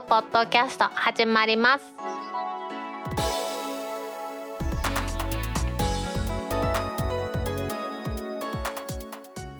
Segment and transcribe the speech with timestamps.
[0.00, 1.84] クポッドキャスト始まります。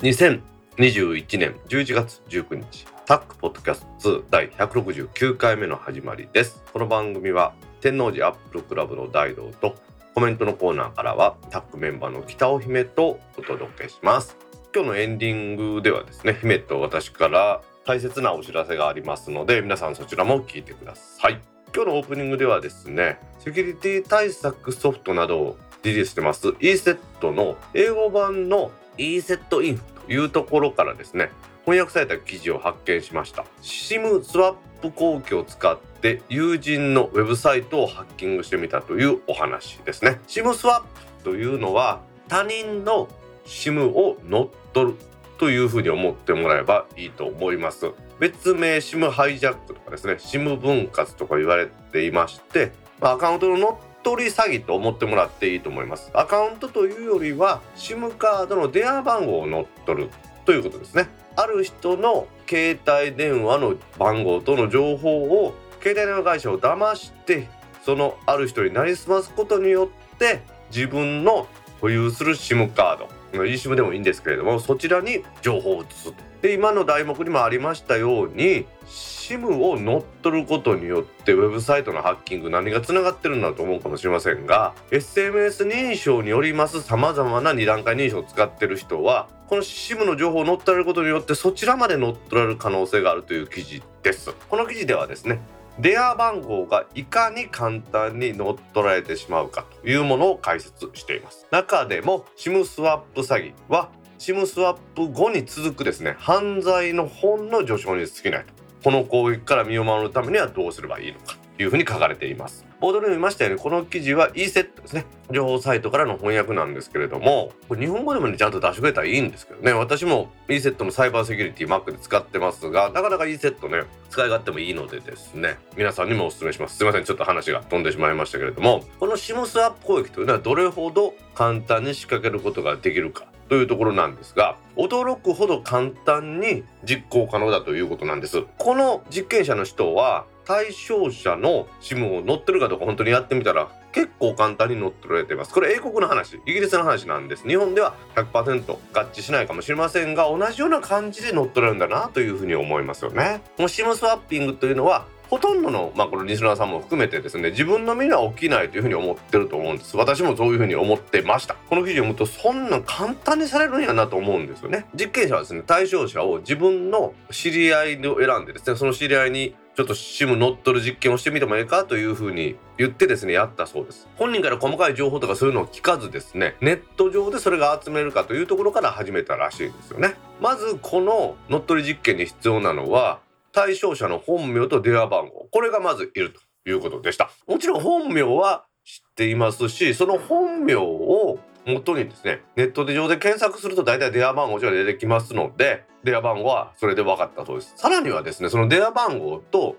[0.00, 6.64] 2021年11月19日タックポッドキャスト2第169回目の始まりです。
[6.72, 9.76] この番組は天王寺アップルクラブの大道と
[10.14, 14.36] コメントのコーナーからはタックメンバーの北尾姫とお届けします。
[14.74, 21.40] 今日のエンディングではですね姫と私から大切なお知らせがありますので皆さんそちらも聞いてください。
[21.74, 31.30] 今日のオープニングではですねセキュリティ対策ソフトなどをリリースしてます ESET の英語版の ESET インというところからですね
[31.64, 33.44] 翻訳された記事を発見しました。
[33.62, 40.20] SIM スワップ後期を使って友人のウェブサイトをハッキングしてみたというお話ですね。
[40.26, 40.82] SIM スワッ
[41.18, 43.08] プというのは他人の
[43.46, 44.98] SIM を乗っ取る
[45.38, 47.90] というふうに思ってもらえばいいと思います。
[48.20, 50.14] 別名 SIM ハイジャックとかですね。
[50.14, 56.10] SIM 分割とか言われていましてアカウントの乗っ取り詐欺と思ってもらっていいと思います。
[56.14, 60.10] アカウントというよりは SIM カードの電話番号を乗っ取る
[60.44, 61.08] ということですね。
[61.36, 67.48] ある人の携帯電話の番号との情報を携帯電話会社を騙して
[67.84, 71.48] そのある人になりすますことによって自分の
[71.80, 73.23] 保有する SIM カード。
[73.42, 76.12] eSIM でもいいんですけれどもそちらに情報を移す。
[76.42, 94.32] で今の題目にもありましたように SIM を乗っ取ることによってウェブサイトのハッキング何がつながってるんだと思うかもしれませんが SMS 認証によりますさまざまな2段階認証を使ってる人はこの SIM の情報を乗っ取られることによってそちらまで乗っ取られる可能性があるという記事です。
[94.50, 95.40] この記事ではですね
[95.80, 101.46] 電話番号がいかに簡単に乗っ取られてしまうかというものを解説しています。
[101.50, 108.52] 中でも SIM スワップ詐欺は SIM スワップ後に続くですね犯罪の本の序章に過ぎないと。
[108.84, 111.36] この攻撃から身を守るためにはどうすればいいのか。
[111.58, 112.66] いうふうに書かれています。
[112.80, 115.06] ボードにも言いましたようにこの記事は ESET ですね。
[115.30, 119.72] 情報サイトからの翻訳なんですけれどもこれ日本語でもねちゃんと出してくれたらいいんですけどね。
[119.72, 125.58] 私も ESET のサイバーセキュリティ Mac で使ってますがなかなか ESET ね使い勝手もいいのでですね。
[125.76, 126.76] 皆さんにもお勧めします。
[126.76, 138.42] すいませんちょっと話が飛んでしまいましたけれどもこの SIM スワップ攻撃というのはどれほど簡単に仕掛けることができるかというところなんですが驚くほど簡単に実行可能だということなんです。
[138.58, 145.54] この実験者の人は対象者の SIM を乗ってるかどうか本当にやってみたら結構簡単に乗っ取られています。
[145.54, 147.46] これ英国の話イギリスの話なんです。
[147.46, 148.78] 日本では100%合
[149.12, 153.42] 致しないかもしれませんが同じような感じで乗っ取られるんだなというふうに思いますよね。
[153.56, 159.96] この SIM スワッピングというのはほとんどの、まあ、このリスナーさんも含めてですね自分の身には起きないというふうに思ってると思うんです。
[159.96, 161.54] 私もそういうふうに思ってました。
[161.68, 164.86] この記事を読むとそんな簡単にされるんやなと思うんですよね。
[164.94, 174.08] 実験者はですね対象者を自分の知り合いを選んでですねその知り合いにちょっと SIM 乗っ取る実験をしてみてもいいかというふうに言ってですねやったそうです。
[174.16, 180.14] 本人から細かい情報とかそういうのを聞かずですねネット上でそれが集めるかというところから始めたらしいんですよね。
[180.40, 183.20] まずこの乗っ取り実験に必要なのは
[183.52, 185.48] 対象者の本名と電話番号。
[185.50, 187.30] これがまずいるということでした。
[187.48, 197.72] もちろん本名は知っていますしその本名を元にですねネットで上で検索すると大体電話番号が出てきますので電話番号はそれで分かったそうです。
[197.76, 199.76] さらにはですねその電話番号と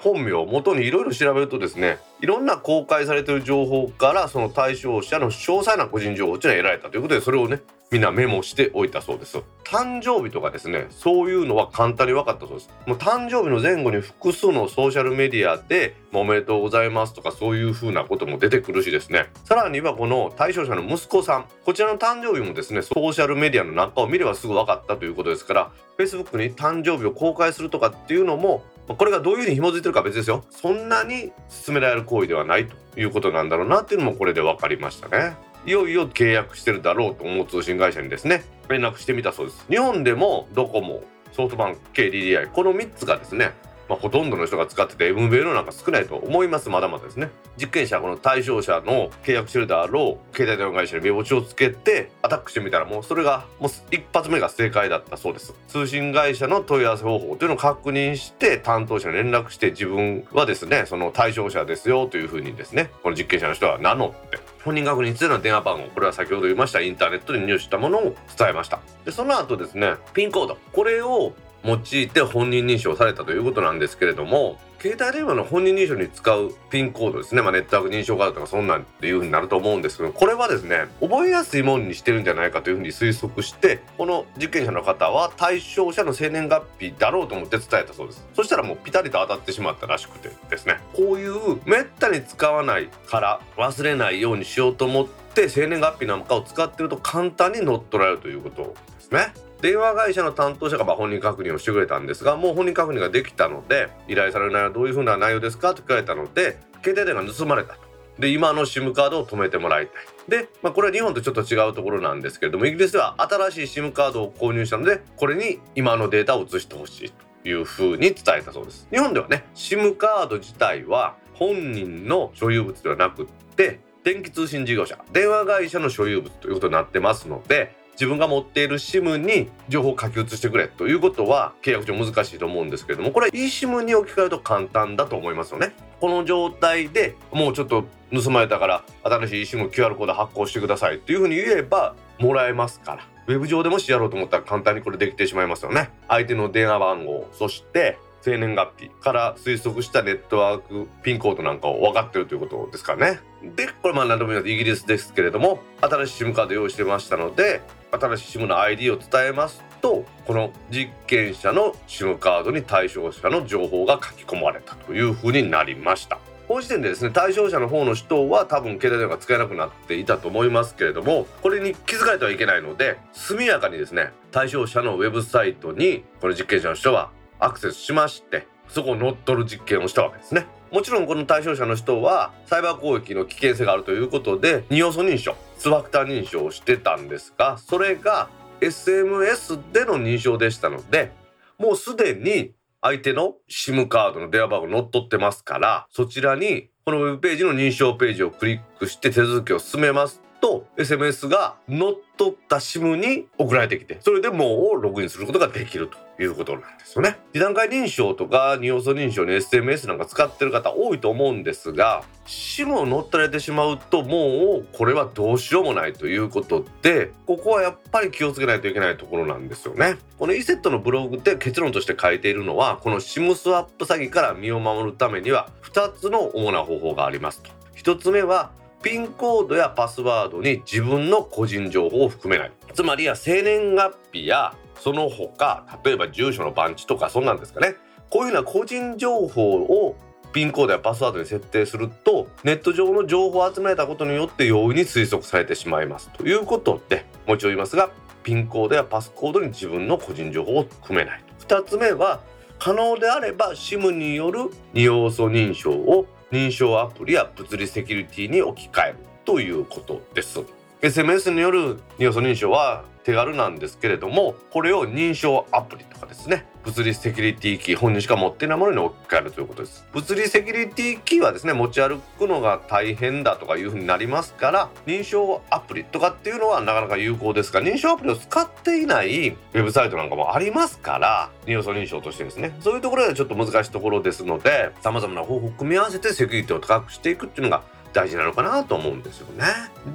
[0.00, 9.38] 本名を元にいろいろ調べるとですねいろんな公開されている情報からその対象者の詳細な個人情報っていうのは得られたということでそれをねみんなメモしておいたそうです。
[9.64, 12.70] 誕生日とかですねそういうのは簡単に分かったそうです。
[12.86, 19.26] もう誕生日の前後に複数のソーシャルメディアでおめでとうございますとかそういう風なことも出てくるしですね。
[19.44, 21.46] さらにはこの対象者の息子さん。
[21.64, 28.62] こちらの誕生日もですねソーシャルメディアの中を見ればすぐ分かったということですから Facebook に誕生日を公開するとかっていうのも
[28.96, 30.44] これがどういうふうに紐づいてるか別ですよ。
[30.50, 31.32] そんなに
[31.66, 35.36] 勧められる行為ではないということなんだろうなっていうのもこれで分かりましたね。
[35.66, 39.66] いよいよ契約してるだろうと思う通信会社にですね連絡してみたそうです。
[39.68, 41.02] 日本でもドコモ
[41.32, 43.52] ソフトバンク KDDI この3つがですね
[43.90, 46.68] まあ、ほとんどの人が使ってて MVL の中少ないと思います。
[46.68, 47.28] まだまだですね。
[47.56, 55.54] 実験者はこの対象者の契約してるであろう携帯電話会社に目星をつけてアタックしてみたらもうそれがもう一発目が正解だったそうです。
[55.66, 68.78] 通信会社の問い合わせ方法というのを確認して担当者に連絡して自分はですねその対象者ですよというふうにですねこの実験者の人は名乗って本人確認についての電話番号これは先ほど言いましたインターネットで入手したものを伝えました。
[69.04, 70.58] でその後ですねピンコード。
[70.72, 71.32] これを
[71.64, 88.26] 用いて本人認証されたということなんですけれども携帯電話の本人認証に使うピンコードですね、まあ、ネットワーク認証カードとかそんなんっていう風になると思うんですけどこれはですね覚えやすいものにしてるんじゃないかという風に推測してこの実験者の方は対象者の生年月日だろうと思って伝えたそうです。
[88.34, 90.80] そしたらもうピタリと当たってしまったらしくてですね。
[90.94, 99.49] こういうめったに使わないから忘れないようにしようと思って生年月日なんかを使ってると簡単に乗っ取られるということですね。
[99.60, 107.90] 電話会社の担当者が本人確認をしてくれたんですがもう本人確認ができたので依頼される内容はどういうふうな内容ですかと聞かれたので携帯電話が盗まれたと。
[108.18, 110.04] で今の SIM カードを止めてもらいたい。
[110.28, 117.12] で、まあ、これは日本とちょっと違うところなんですけれどもイギリスでは新しい SIM カードを購入したのでこれに今のデータを移してほしい
[117.42, 118.86] というふうに伝えたそうです。
[118.90, 123.26] 日本ではね SIM カード自体は本人の所有物ではなくっ
[123.56, 135.74] て電気通信事業者電話会社の所有物ということになってますので自分が持っている SIM に情報を書き写してくれということは契約上難しいと思うんですけれどもこれ eSIM に置き換えると簡単だと思いますよね。
[136.00, 143.06] この状態でもうちょっと盗まれたから新しい eSIMQR コード発行してくださいっていうふうに言えばもらえますから。
[143.26, 145.90] ウェブ上でもしやろうと思ったら簡単にこれできてしまいますよね。
[146.08, 153.20] 相手の電話番号そして生年月日から推測したネットワークピンコードなんかを分かってるということですかね。
[153.42, 166.18] でこれまあ何度も言いますイギリスですけれども新しい SIM カード用意してましたので新しい SIM の ID を伝えますとこの実験者の SIM カードに対象者の情報が書き込まれたというふうになりました。
[166.50, 188.28] この時点でですね対象者の方の人は多分携帯電話が使えなくなっていたと思いますけれどもこれに気づかれてはいけないので速やかにですね対象者のウェブサイトにこの実験者の人はアクセスしましてそこを乗っ取る実験をしたわけですねもちろんこの対象者の人はサイバー攻撃の危険性があるということで二要素認証2ファクター認証をしてたんですがそれが
[188.60, 191.10] SMS での認証でしたので
[191.58, 200.29] もうすでに相手の SIM カードの電話番号乗っ取ってますからそちらにこのウェブページの認証ページをクリックして手続きを進めます。
[200.40, 207.16] と SMS が乗っ取った SIM に送られてきてそれでもうログインすることができるということなんですよね。
[207.32, 219.96] 二段階認証とか二要素認証に SMS なんか使ってる方多いと思うんですが SIM を乗っ取られてしまうともうこれはどうしようもないということでここはやっぱり気をつけないといけないところなんですよね。
[220.18, 227.50] この e セットのブログで結論として書いているのはこの SIM スワップ詐欺から身を守るためには2つの主な方法がありますと。
[227.76, 228.50] 1つ目は
[228.82, 232.52] ピンコードやパスワードに自分の個人情報を含めない。
[232.72, 237.76] つまりは生年月日やその他例えば住所の番地とかそんなんですかね。
[238.08, 239.96] こういうような個人情報を
[240.32, 246.08] ピンコードやパスワードに設定するとネット上の情報を集めたことによって容易に推測されてしまいます。
[246.10, 247.90] ということでもう一度言いますが
[248.22, 251.24] ピンコードやパスコードに自分の個人情報を含めない。
[251.40, 252.20] 2つ目は
[252.58, 260.40] 可能であれば SIM による二要素認証を認証アプリや物理セキュリティに置き換えるということです。
[260.80, 269.86] SMS による二要素認証は手軽なんですけれどもこれを認証アプリとかですね物理セキュリティキー本人しか持ってないものに置き換えるということです。
[269.92, 282.54] 物理セキュリティキーはですね持ち歩くのが大変だとかいうふうになりますから認証アプリとかっていうのはなかなか有効ですが認証アプリを使っていないウェブサイトなんかもありますから二要素認証としてですね。
[282.60, 289.44] そういうところではちょっと難しいところですので様々な方法を組み合わせてセキュリティを高くしていくっていうのが大事なのかなと思うんですよね。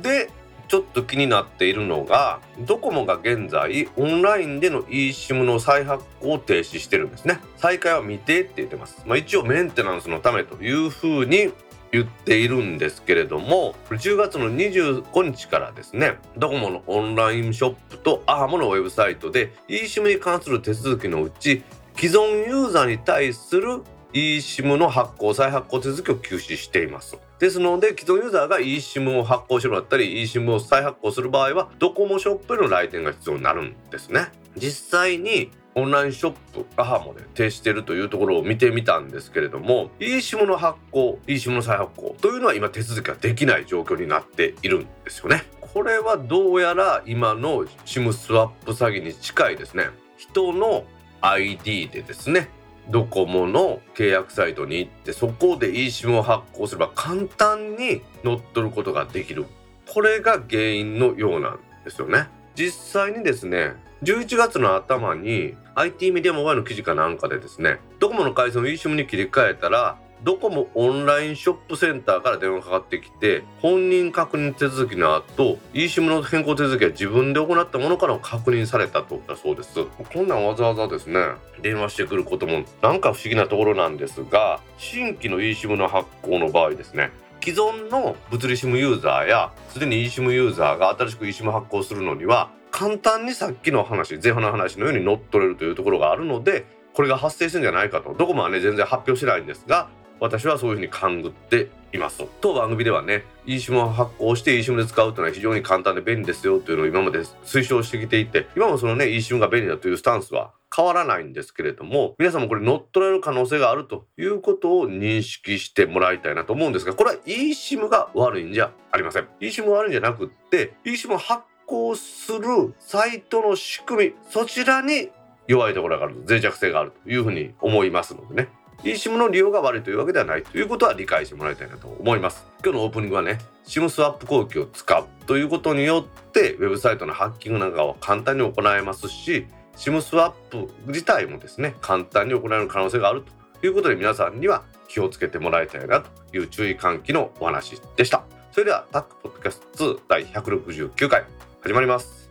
[0.02, 0.30] で
[0.68, 7.40] ちょっと気になっているのがドコモが現在オンラインでの eSIM の再発行を停止してるんですね。
[7.58, 11.52] 再開は未定って言ってます、まあ、一応メンテナンスのためというふうに
[11.92, 21.64] 言っているんですけれども10月の25日からですねドコモのオンラインショップとアハモのウェブサイトで eSIM に関する手続きのうち
[21.96, 23.82] 既存ユーザーに対する
[24.12, 27.18] eSIM の発行再発行手続きを休止しています。
[27.40, 34.32] ですので既存ユーザーが eSIM を発行しろだったり eSIM を再発行する場合はドコモショップへの来店が必要になるんですね。
[34.56, 45.44] 実際にオンラインショップアハモで停止しているというところを見てみたんですけれども eSIM の発行 eSIM の再発行というのは今手続きができない状況になっているんですよね。
[45.60, 49.90] これはどうやら今の SIM スワップ詐欺に近いですね。
[50.18, 50.86] 人の
[51.20, 52.50] ID でですね
[52.90, 59.46] ドコモの契約サイトに行ってそこで eSIM を発行すれば簡単に乗っ取ることができる。
[59.88, 62.28] これが原因のようなんですよね。
[62.56, 63.74] 実際にですね
[64.04, 79.86] 11月の頭に IT メディアモバイルの記事かなんかでですねドコモの回線を eSIM に切り替えたらドコモオンラインショップセンターから電話かかってきて本人確認手続きの後 eSIM の変更手続きは自分で行ったものから確認されたとだそうです。
[79.86, 81.20] こんなんわざわざですね。
[81.62, 96.66] 電話してくることもなんか不思議なところなんですが新規の eSIM の発行の場合ですね既存の物理 SIM ユーザーやすでに eSIM ユーザーが新しく eSIM 発行するのには簡単にさっきの話前半の話のように乗っ取れるというところがあるので
[96.96, 98.16] これが発生してるんじゃないかと。
[98.18, 102.24] どこもはね全然発表してないんですが私はそういうふうに勘ぐっています。
[102.42, 119.28] 当番組ではね eSIM を発行して eSIM で使うというのは非常に簡単で便利ですよというのを今まで推奨してきていて今もそのね eSIM が便利だというスタンスは変わらないんですけれども皆さんもこれ乗っ取られる可能性があるということを認識してもらいたいなと思うんですがこれは eSIM が悪いんじゃありません。
[119.40, 125.10] eSIM が悪いんじゃなくって eSIM を発行するサイトの仕組みそちらに
[125.48, 128.50] 弱いところがある脆弱性があるというふうに思いますのでね。
[128.86, 132.46] eSIM の利用が悪いというわけではないということは理解してもらいたいなと思います。
[132.64, 143.24] 今日のオープニングはね SIM スワップ攻撃を使うということによってウェブサイトのハッキングなんかは簡単に行えますし SIM スワップ自体もですね簡単に行える可能性がある
[143.60, 148.24] ということで皆さんには気をつけてもらいたいなという注意喚起のお話でした。
[148.52, 151.26] それではタックポッドキャスト2第169回
[151.62, 152.25] 始まります。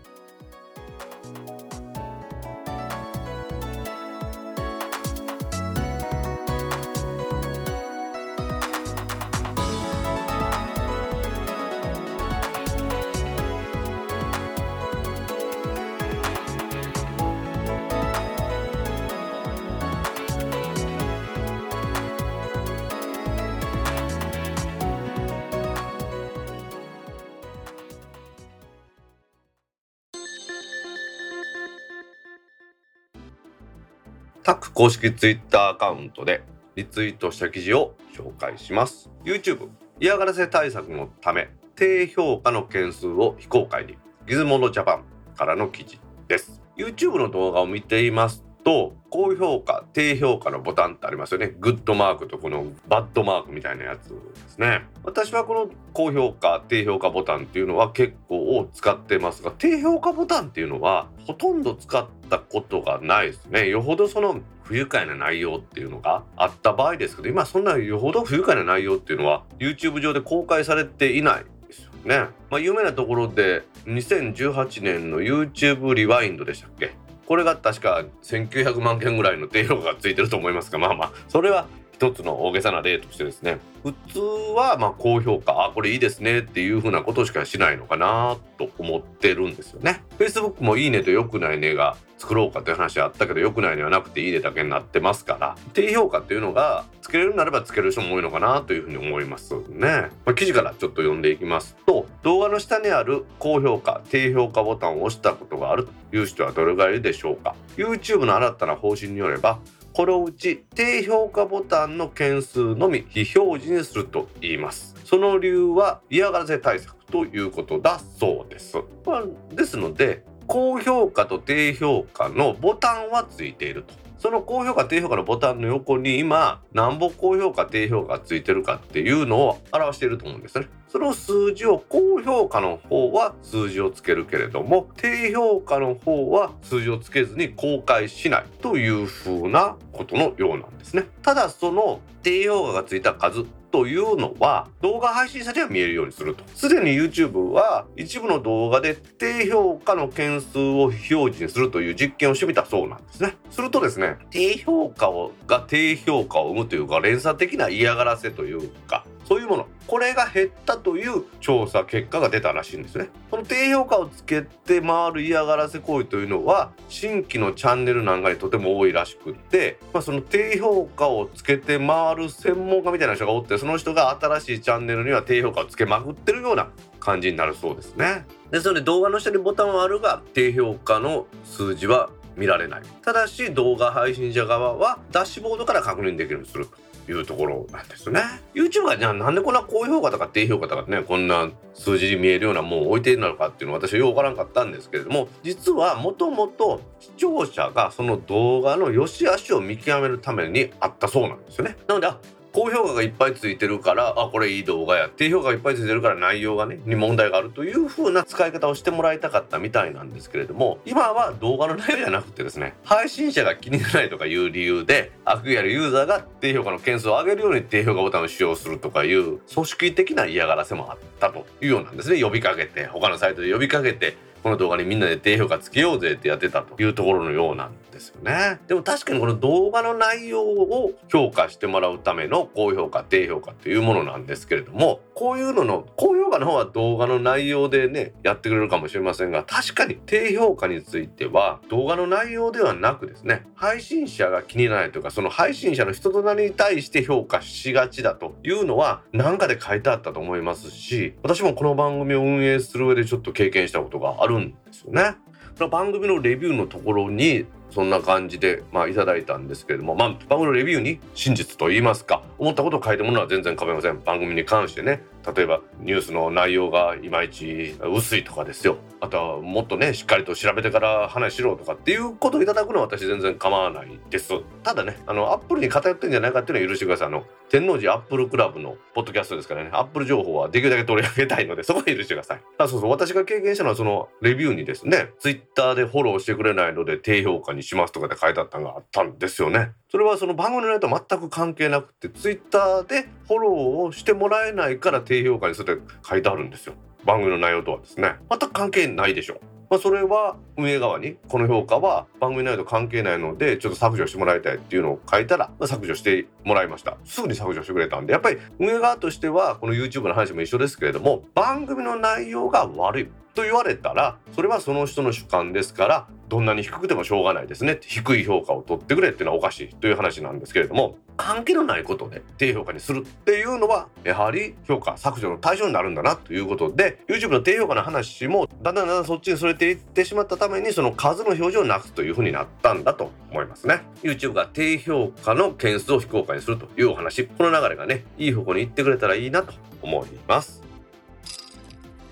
[34.45, 36.43] タック公式ツイッターアカウントで
[36.77, 39.09] リツイートした記事を紹介します。
[39.25, 43.97] YouTube 嫌がらせ対策のため低評価の件数を非公開に。
[44.27, 45.99] ギズモノジャパンからの記事
[46.29, 46.61] です。
[46.77, 48.45] YouTube の動画を見ています。
[48.65, 51.55] と高評価低評価のボタンってありますよね。
[51.61, 54.15] グッドマークとこのバッドマークみたいなやつで
[54.49, 54.87] すね。
[55.05, 63.69] 私はこの高評価低評価ボタンっていうのは結構使ってますが低評価ボタンっていうのはほとんど使ったことがないですね。
[63.69, 72.31] よほどその不愉快な内容っていうのがあった場合ですけど今そんなよほど不愉快な内容っていうのは YouTube 上で公開されていないですよね。
[72.51, 76.93] まあ、有名なところで2018年の YouTube リワインドでしたっけ？
[77.27, 90.03] これが確か1900万件ぐらいの低評価がついてると思いますがまあまあそれは一つの大げさな例としてですね普通はまあ高評価あこれいいですねっていうふうなことしかしないのかなと思ってるんですよね。
[90.19, 107.55] Facebook もいいねと良くないねが作ろうかという話あったけど良くないねはなくていいねだけになってますから低評価っていうのがつけれるならばつける人も多いのかなというふうに思いますね、まあ、記事からちょっと読んでいきますと動画の下にある高評価低評価ボタンを押したことがあるという人はどれぐらいでしょうか。
[107.77, 109.59] YouTube の新たな方針によれば
[109.95, 114.97] このうち低評価ボタンの件数のみ非表示にすると言います。
[115.05, 119.23] その理由は嫌がらせ対策ということだそうです、まあ、
[119.55, 124.04] ですので高評価と低評価のボタンはついていると。
[124.25, 130.67] その高評価低評価のボタンの横に今何ぼ高評価低評価ついてるかっていうのを表していると思うんですね。
[130.89, 141.05] その数字を高評価の方は数字をつけるけれども低評価の方は数字をつけずに公開しないというふうなことのようなんですね。
[141.21, 146.45] ただその低評価がついた数というのは動画配信者には見えるようにすると。
[146.55, 153.35] すでに YouTube は一部の動画で低評価の件数を表示にするという実験をしてみたそうなんですね。
[153.51, 159.67] するとですね低評価をが低評価を生むというか連鎖的な嫌がらせというかそういうもの。
[159.87, 163.11] これが減ったという調査結果が出たらしいんですね。
[163.31, 178.25] この低評価をつけて回る嫌がらせ行為というのは新規のチャンネルなんかにとても多いらしくって、まあ、その低評価をつけて回る専門家みたいな人がおってその人が新しいチャンネルには低評価をつけまくってるような感じになるそうですね。
[178.51, 182.83] ですので動画の下にボタンはあるが低評価の数字は見られない。
[183.03, 186.67] ただし動画配信者側はダッシュボードから確認できるようにする。
[186.67, 186.77] と
[187.09, 188.21] いうところなんですね。
[188.55, 201.77] YouTube がじゃあなんでこんな高評価とか低評価とかねこんな数字に見えるようなもん置いてるのかっていうのは私はよくわからんかったんですけれども実はもともと視聴者がその動画の良し悪しを見極めるためにあったそうなんですよね。
[201.87, 202.09] なので
[202.55, 222.23] 高評価がいっぱいついてるからあこれいい動画や低評価がいっぱいついてるから内容がねに問題があるという風な使い方をしてもらいたかったみたいなんですけれども今は動画の内容じゃなくてですね配信者が気にならないとかいう理由で悪意あるユーザーが低評価の件数を上げるように低評価ボタンを使用するとかいう組織的な嫌がらせもあったというようなんですね。
[222.23, 228.61] 呼びかけて他のサイトで呼びかけてこの動画にみんなで低評価つけようぜってやってたというところのようなんですよね。
[228.69, 255.17] でも確かにこの動画の内容を評価してもらうための高評価低評価というものなんですけれどもこういうのの高評価の方は動画の内容でねやってくれるかもしれませんが確かに低評価については動画の内容ではなくですね配信者が気にならないというかその配信者の人となりに対して評価しがちだというのは何かで書いてあったと思いますし私もこの番組を運営する上でちょっと経験したことがあるんですよね。
[255.57, 264.01] その番組のレビューのところにそんな感じで、まあ、いただいたんですけれども、まあ、番組のレビューに真実と言いますか思ったことを書いたものは全然構いません。
[264.01, 265.03] 番組に関してね
[265.35, 268.77] 例えばニュースの内容がいまいち薄いとかですよ。
[269.01, 274.33] あとはもっとねしっかりと調べてから話しろとかっていうことをいただくのは私全然構わないです。
[274.63, 277.09] ただねあのアップルに偏ってんじゃないかっていうのは許してください。
[277.09, 282.43] あの天王寺アップルクラブのポッドキャストですからねアップル情報はできるだけ取り上げたいのでそこは許してください。
[282.59, 282.91] あそうそう。
[282.91, 289.73] 私が経験したのはそのレビューにですねツイッターでフォローしてくれないので低評価にしますとかで書いてあったのがあったんですよね。
[289.91, 293.55] それはその番組の内容と全く関係なくてツイッターでフォロー
[293.89, 296.75] をしてもらえないから低評価にするって書いてあるんですよ。
[297.05, 298.17] 番組の内容とはですね。
[298.31, 299.41] 全く関係ないでしょ。
[299.75, 306.97] まあ、それは運営側にこの評価は番組内容と関係ないのでちょっと削除してもらいたいっていうのを書いたら、削除してもらいました。
[307.05, 333.83] すぐに削除してくれたんでやっぱり運営側としてはこの YouTube の話も一緒ですけれども番組の内容が悪いと言われたらそれはその人の主観ですからどんなに低くてもしょうがないですね低い評価を取ってくれっていうのはおかしいという話なんですけれども関係のないことで低評価にするっていうのはやはり評価削除の対象になるんだなということで YouTube の低評価の話もだんだんだんだんそっちにそれていってしまったためにその数の表示をなくすというふうになったんだと思いますね。
[334.03, 339.53] YouTube が低評価の件数を非公開にするというお話この流れがねいい方向に行ってくれたらいいなと
[339.83, 340.63] 思います。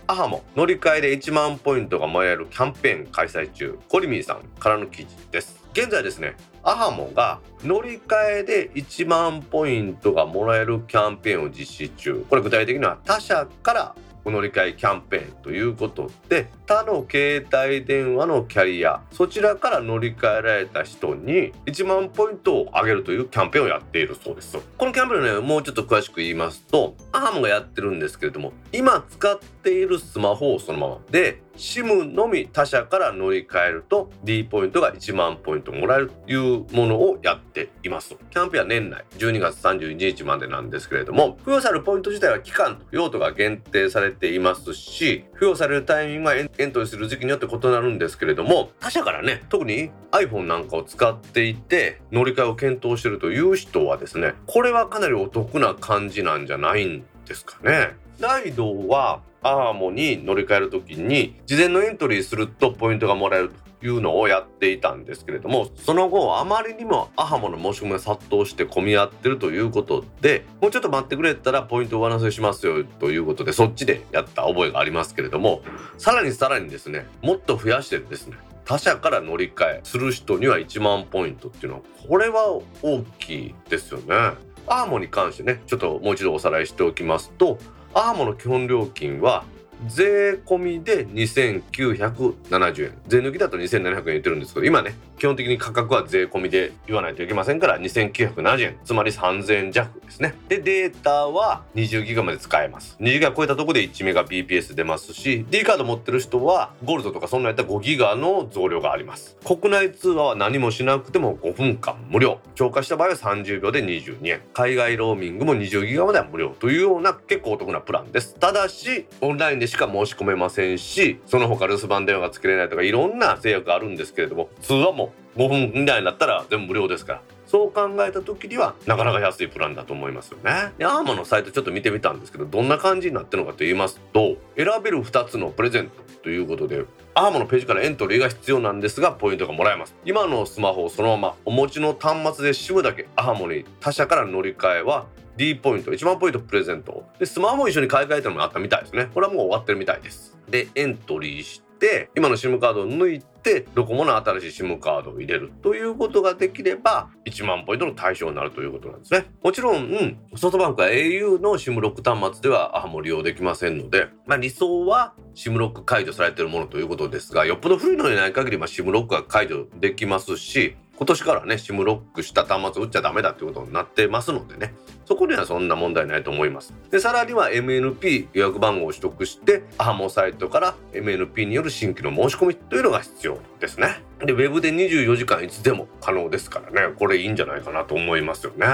[0.06, 5.58] アハモ乗り換えで1万ポイントがもらえるキャンペーン開催中コリミーさんからの記事です。
[5.72, 12.24] 現在ですねアハモが乗り換えで1万ポイントがもらえるキャンペーンを実施中。
[12.28, 24.56] これ具体的には他社からお乗り換えキャンペーンということで他の携帯電話のキャリアそちらから乗り換えられた人に1万ポイントをあげるというキャンペーンをやっているそうです。
[24.78, 38.16] このキャンペーンねもうちょっと詳しく言いますとアハモがやってるんですけれども今使っているスマホをそのままで SIM のみ他社から乗り換えると D ポイントが1万ポイントもらえるというものをやっています。
[38.30, 57.96] キャンペーンは年内12月31日までなんですけれども付与されるポイント自体は期間と用途が限定されていますし付与されるタイミングはエントリーする時期によって異なるんですけれども他社からね特に iPhone なんかを使っていて乗り換えを検討してるという人はですねこれはかなりお得な感じなんじゃないんですかね。
[58.18, 75.62] ライドはアーモに乗り換える時に事前のエントリーするとポイントがもらえるというのをやっていたんですけれどもその後あまりにもアハモの申し込みが殺到して混み合ってるということでもうちょっと待ってくれたらポイントを上乗せしますよということでそっちでやった覚えがありますけれども
[75.98, 84.36] さらにさらにですねもっと増やしてですね他社から乗り換えする人には1万ポイントっていうのはこれは大きいですよね。
[84.66, 87.58] アーモに関してねちょっともう一度おさらいしておきますと
[87.94, 89.44] アーモの基本料金は
[89.86, 92.92] 税込みで2970円。
[93.08, 100.34] 税抜きだと2700円言ってるんですけど今ね基本的に価格は税込みで言わないといけませんから2970円つまり3000円弱ですね。
[100.48, 102.96] でデータは20ギガまで使えます。
[102.98, 109.36] 20ギガ超えたとこで1メガ BPS 出ますし D カード持ってる人はゴールドとかそんなやったら5ギガの増量があります。
[109.44, 112.40] 国内通話は何もしなくても5分間無料。
[112.56, 114.40] 超過した場合は30秒で22円。
[114.54, 118.34] 海外ローミングも20ギガまでは無料というような結構お得なプランです。
[118.34, 127.22] ただしオンラインでしか申し込めませんしその他留守番電話がつけれないとかいろんな制約があるんですけれども通話も5分以内になったら全部無料ですから。
[127.46, 130.72] そう考えた時にはなかなか安いプランだと思いますよね。
[130.78, 139.94] でアーマのサイトちょっと見てみたんですけどどんな感じになってるのかと言いますと選べる2つのプレゼントということでアーマのページからエントリーが必要なんですがポイントがもらえます。
[140.06, 145.04] 今のスマホをそのままお持ちの端末で SIM だけアーモに他社から乗り換えは
[145.36, 147.04] D ポイント1万ポイントプレゼント。
[147.18, 149.10] でスマホも一緒に買い替えたのもあったみたいですね。
[149.12, 150.38] これはもう終わってるみたいです。
[150.48, 159.26] でエントリーしてて今の SIM カードを抜いてドコモの新しい SIM カードを入れるということができれば1万ポイントの対象になるということなんですね。
[159.42, 174.72] もちろん、うん、ソフトバンクは au の SIM ロック端末ではあもう利用できませんので、まあ、理想は SIM ロック解除されているものということですがよっぽど古いのでない限り、まあ、SIM ロックが解除できますし今年からね SIM ロックした端末売っちゃダメだってことになってますのでね。
[175.04, 176.72] そこにはそんな問題ないと思います。
[176.92, 184.04] でさらには MNP 予約番号を取得してアハモサイトから MNP による新規の申し込みというのが必要ですね。
[184.24, 186.94] でウェブで24時間いつでも可能ですからね。
[186.96, 188.66] これいいんじゃないかなと思いますよね。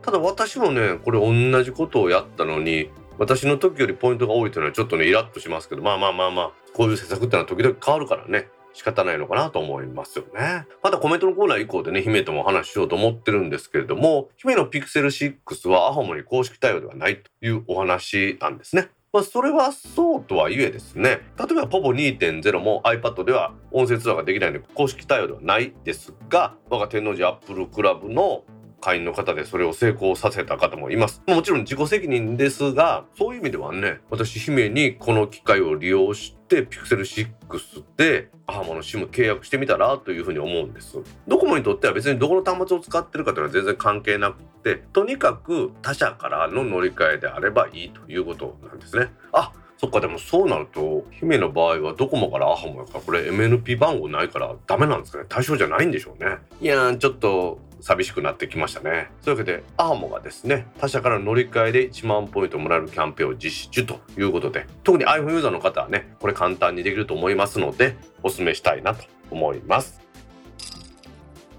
[0.00, 8.48] ただ私もねこれ同じことをやったのに私の時よりポイントが多いというのはちょっとねイラッとしますけどまあまあまあまあこういう施策ってのは時々変わるからね。
[8.74, 10.66] 仕方ないのかなと思いますよね。
[10.82, 15.06] またコメントのコーナー以降でね、姫ともお話ししようと思ってるんですけれども、姫の Pixel
[15.46, 18.90] 6はアホモに公式対応ではないというお話なんですね。
[19.14, 28.42] まあ、それはそうとはいえですね、例えば POVO2.0 も iPad では音声通話ができないので公式対応ではないですが、我が天王寺アップルクラブの
[28.80, 31.22] 会員の方でそれを成功させた方もいます。
[31.28, 37.00] もちろん自己責任ですが、そういう意味ではね、私姫にこの機会を利用して Pixel
[37.48, 40.98] 6でアハモの SIM 契約してみたらというふうに思うんです。
[41.26, 49.08] ドコモにとっては別にどこの端末を使ってるかというのは全然関係なくて、とにかく他社からの乗り換えであればいいということなんですね。
[49.32, 59.10] あそっかでもそうなると姫の場合はドコモからアハモやからこれ MNP 番号ないからダメなんですかね対象じゃないんでしょうねいやちょっと寂しくなってきましたね。
[59.22, 70.00] というわけで、アーモがですね、他社からの乗り換えで1万ポイントもらえるキャンペーンを実施中ということで、特に iPhone ユーザーの方はね、これ簡単にできると思いますので、お勧めしたいなと思います。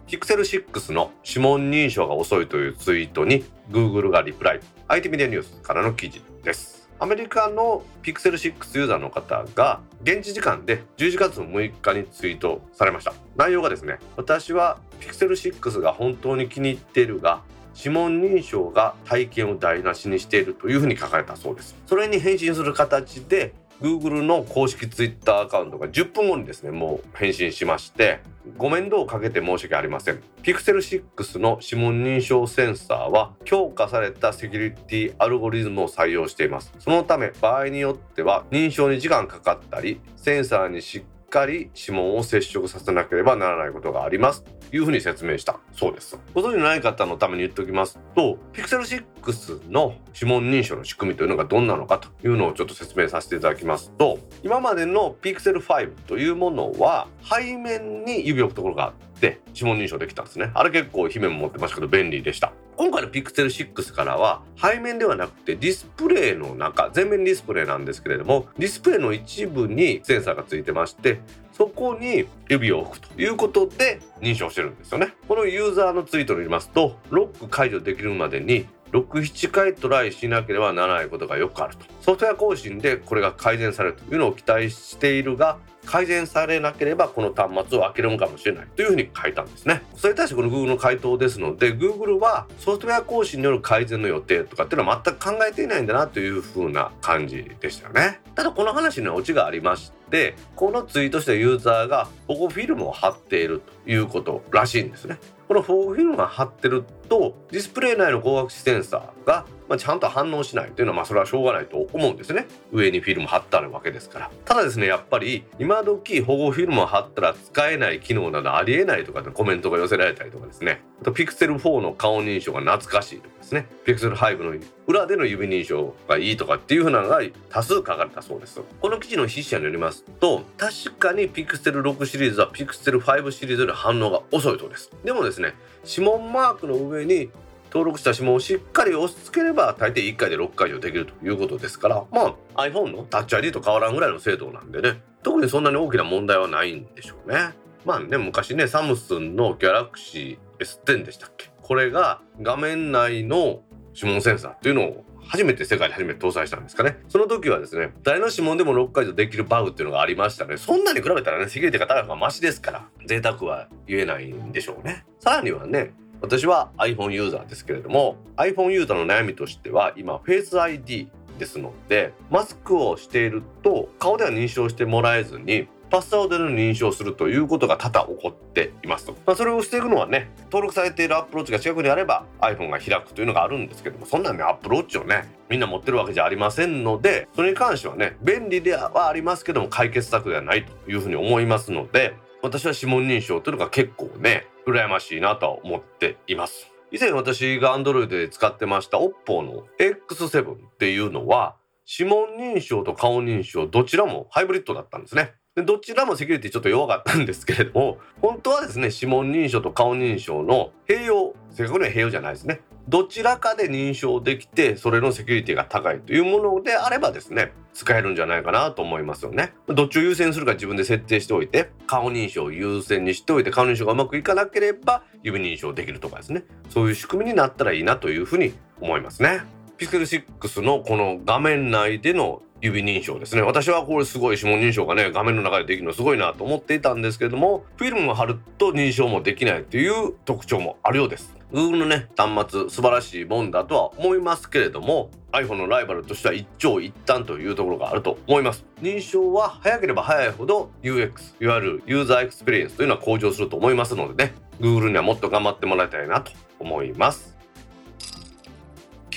[0.08, 4.62] Pixel 6の指紋認証が遅いというツイートに Google がリプライ。
[4.88, 6.85] IT メディアニュースからの記事です。
[6.98, 13.14] アメリカの Pixel 6ユーザーの方が現地時間で11月6日にツイートされました。
[13.36, 17.42] 内容がですね私は Pixel 6が本当に気に入っているが
[17.76, 21.76] 指紋認証が体験を台無しにしているというふうに書かれたそうです。
[21.86, 28.22] それに返信する形で Google の公式 Twitter アカウントが10分後にですねもう返信しまして
[28.58, 30.22] ご面倒をかけて申し訳ありません。
[30.44, 36.72] Pixel 6の指紋認証センサーは強化されたセキュリティアルゴリズムを採用しています。
[36.80, 41.04] そのため場合によっては認証に時間かかったりセンサーにしっ
[41.36, 46.18] かり指紋を接触させなければならないことがありますというふうに説明したそうです。
[46.34, 48.80] ご存知のない方のために言っておきますと Pixel
[49.22, 60.52] 6の指紋認証の仕組みというのがどんなのかというのをちょっと説明させていただきますと今までの Pixel 5というものは背面に指を置くところがあってで指紋認証できたんですね。
[60.54, 62.54] あれ結構姫も持ってましたけど便利でした。
[62.78, 71.22] 今回の Pixel 6からは背面ではなくてディスプレイの中全面ディスプレイなんですけれどもディスプレイの一部にセンサーがついてまして
[71.54, 75.14] そこに指を置くということで認証してるんですよね。
[75.28, 81.86] このユーザーのツイートによりますとロック解除できるまでに67回トライしなければならないことがよくあると。
[82.02, 89.84] ソフトウェア更新でこれが改善されるというのを期待しているが改善されなければこの端末を開けるのかもしれないというふうに書いたんですね。
[89.96, 98.22] それに対してこの Google の回答ですので Google はソフトウェア更新による改善の予定とかっていうのは全く考えていないんだなというふうな感じでしたよね。
[98.34, 105.20] ただこの話にはオチがありましてこのツイートしたユーザーが保護フィルムを貼っているということらしいんですね。
[105.48, 112.48] この保護フィルムが貼ってるとディスプレイ内の光学センサーがまあ、ちゃんと反応しないというのはまあそれはしょうがないと思うんですね。
[112.72, 114.32] 上にフィルム貼ってあるわけですから。
[114.46, 120.82] ただですねやっぱり今時保護フィルムを貼ったら使えない機能などありえないとかでコメントが寄せられたりとかですね。
[121.02, 123.68] あとピクセル4の顔認証が懐かしいとかですね。
[123.86, 128.62] ピクセル5の裏での指認証がいいとかっていうふうなのが多数書かれたそうです。
[128.80, 134.92] この記事の筆者によりますと確かにピクセル6シリーズはピクセル5シリーズより反応が遅いそうです。
[135.04, 135.56] でもですね
[135.88, 137.30] 指紋マークの上上に
[137.66, 145.02] 登録した指紋をしっかり押し付ければ大抵1回で6解除できるということですからまあ iPhone のタッチ ID と変わらんぐらいの精度なんでね。
[145.24, 147.50] 特にそんなに大きな問題はないんでしょうね。
[147.84, 151.50] まあね昔ねサムスンの Galaxy S10 でしたっけ？
[151.62, 153.62] これが画面内の
[153.94, 156.98] 指紋センサーっていうのを初めて世界で初めて搭載したんですかね。
[157.10, 160.58] その時はですね誰の指紋でも6解除できるバグっていうのがありましたね。
[160.58, 165.06] そんなに比べたらねセキュリティが高いのがマシですから贅沢は言えないんでしょうね。
[165.20, 165.94] さらにはね
[166.26, 171.08] 私は iPhone ユーザーですけれども iPhone ユーザーの悩みとしては今 Face ID
[171.38, 196.72] ですのでマスクをしていると顔では認証してもらえずにパスワードでの認証するということが多々起こっていますと、まあ、それをしていくのはね登録されているアップローチが近くにあれば iPhone が開くというのがあるんですけどもそんなねアップローチをねみんな持ってるわけじゃありませんのでそれに関してはね便利ではありますけども解決策ではないというふうに思いますので私は指紋認証というのが結構ね羨ましいなとは思っています。
[196.92, 201.56] 以前私が Android で使ってました OPPO の X7 っていうのは
[201.88, 205.34] 指紋認証と顔認証どちらもハイブリッドだったんですね。
[205.56, 212.62] でどちらもセキュリティちょっと弱かったんですけれども本当はですね指紋認証と顔認証の併用正確には併用じゃないですね。
[212.88, 219.54] どちらかで認証できてそれのセキュリティが高いというものであればですね使えるんじゃないかなと思いますよね。
[219.68, 226.44] どっちを優先するか自分で設定しておいて顔認証を優先にしておいて顔認証がうまくいかなければ指認証できるとかですね。
[226.70, 229.42] そういう仕組みになったらいいなというふうに思いますね。
[229.78, 233.42] ピクセル6のこの画面内での指認証ですね。
[233.42, 241.36] 私はこれすごい指紋認証がね画面の中でできるのすごいなと思っていたんですけれどもフィルムを貼ると認証もできないという特徴もあるようです。
[241.52, 248.66] Google のね端末素晴らしいもんだとは思いますけれども iPhone のライバルとしては一長一短というところがあると思います。
[248.82, 257.35] 認証は早ければ早いほど UX いわゆるユーザーエクスペリエンスというのは向上すると思いますのでね Google にはもっと頑張ってもらいたいなと思います。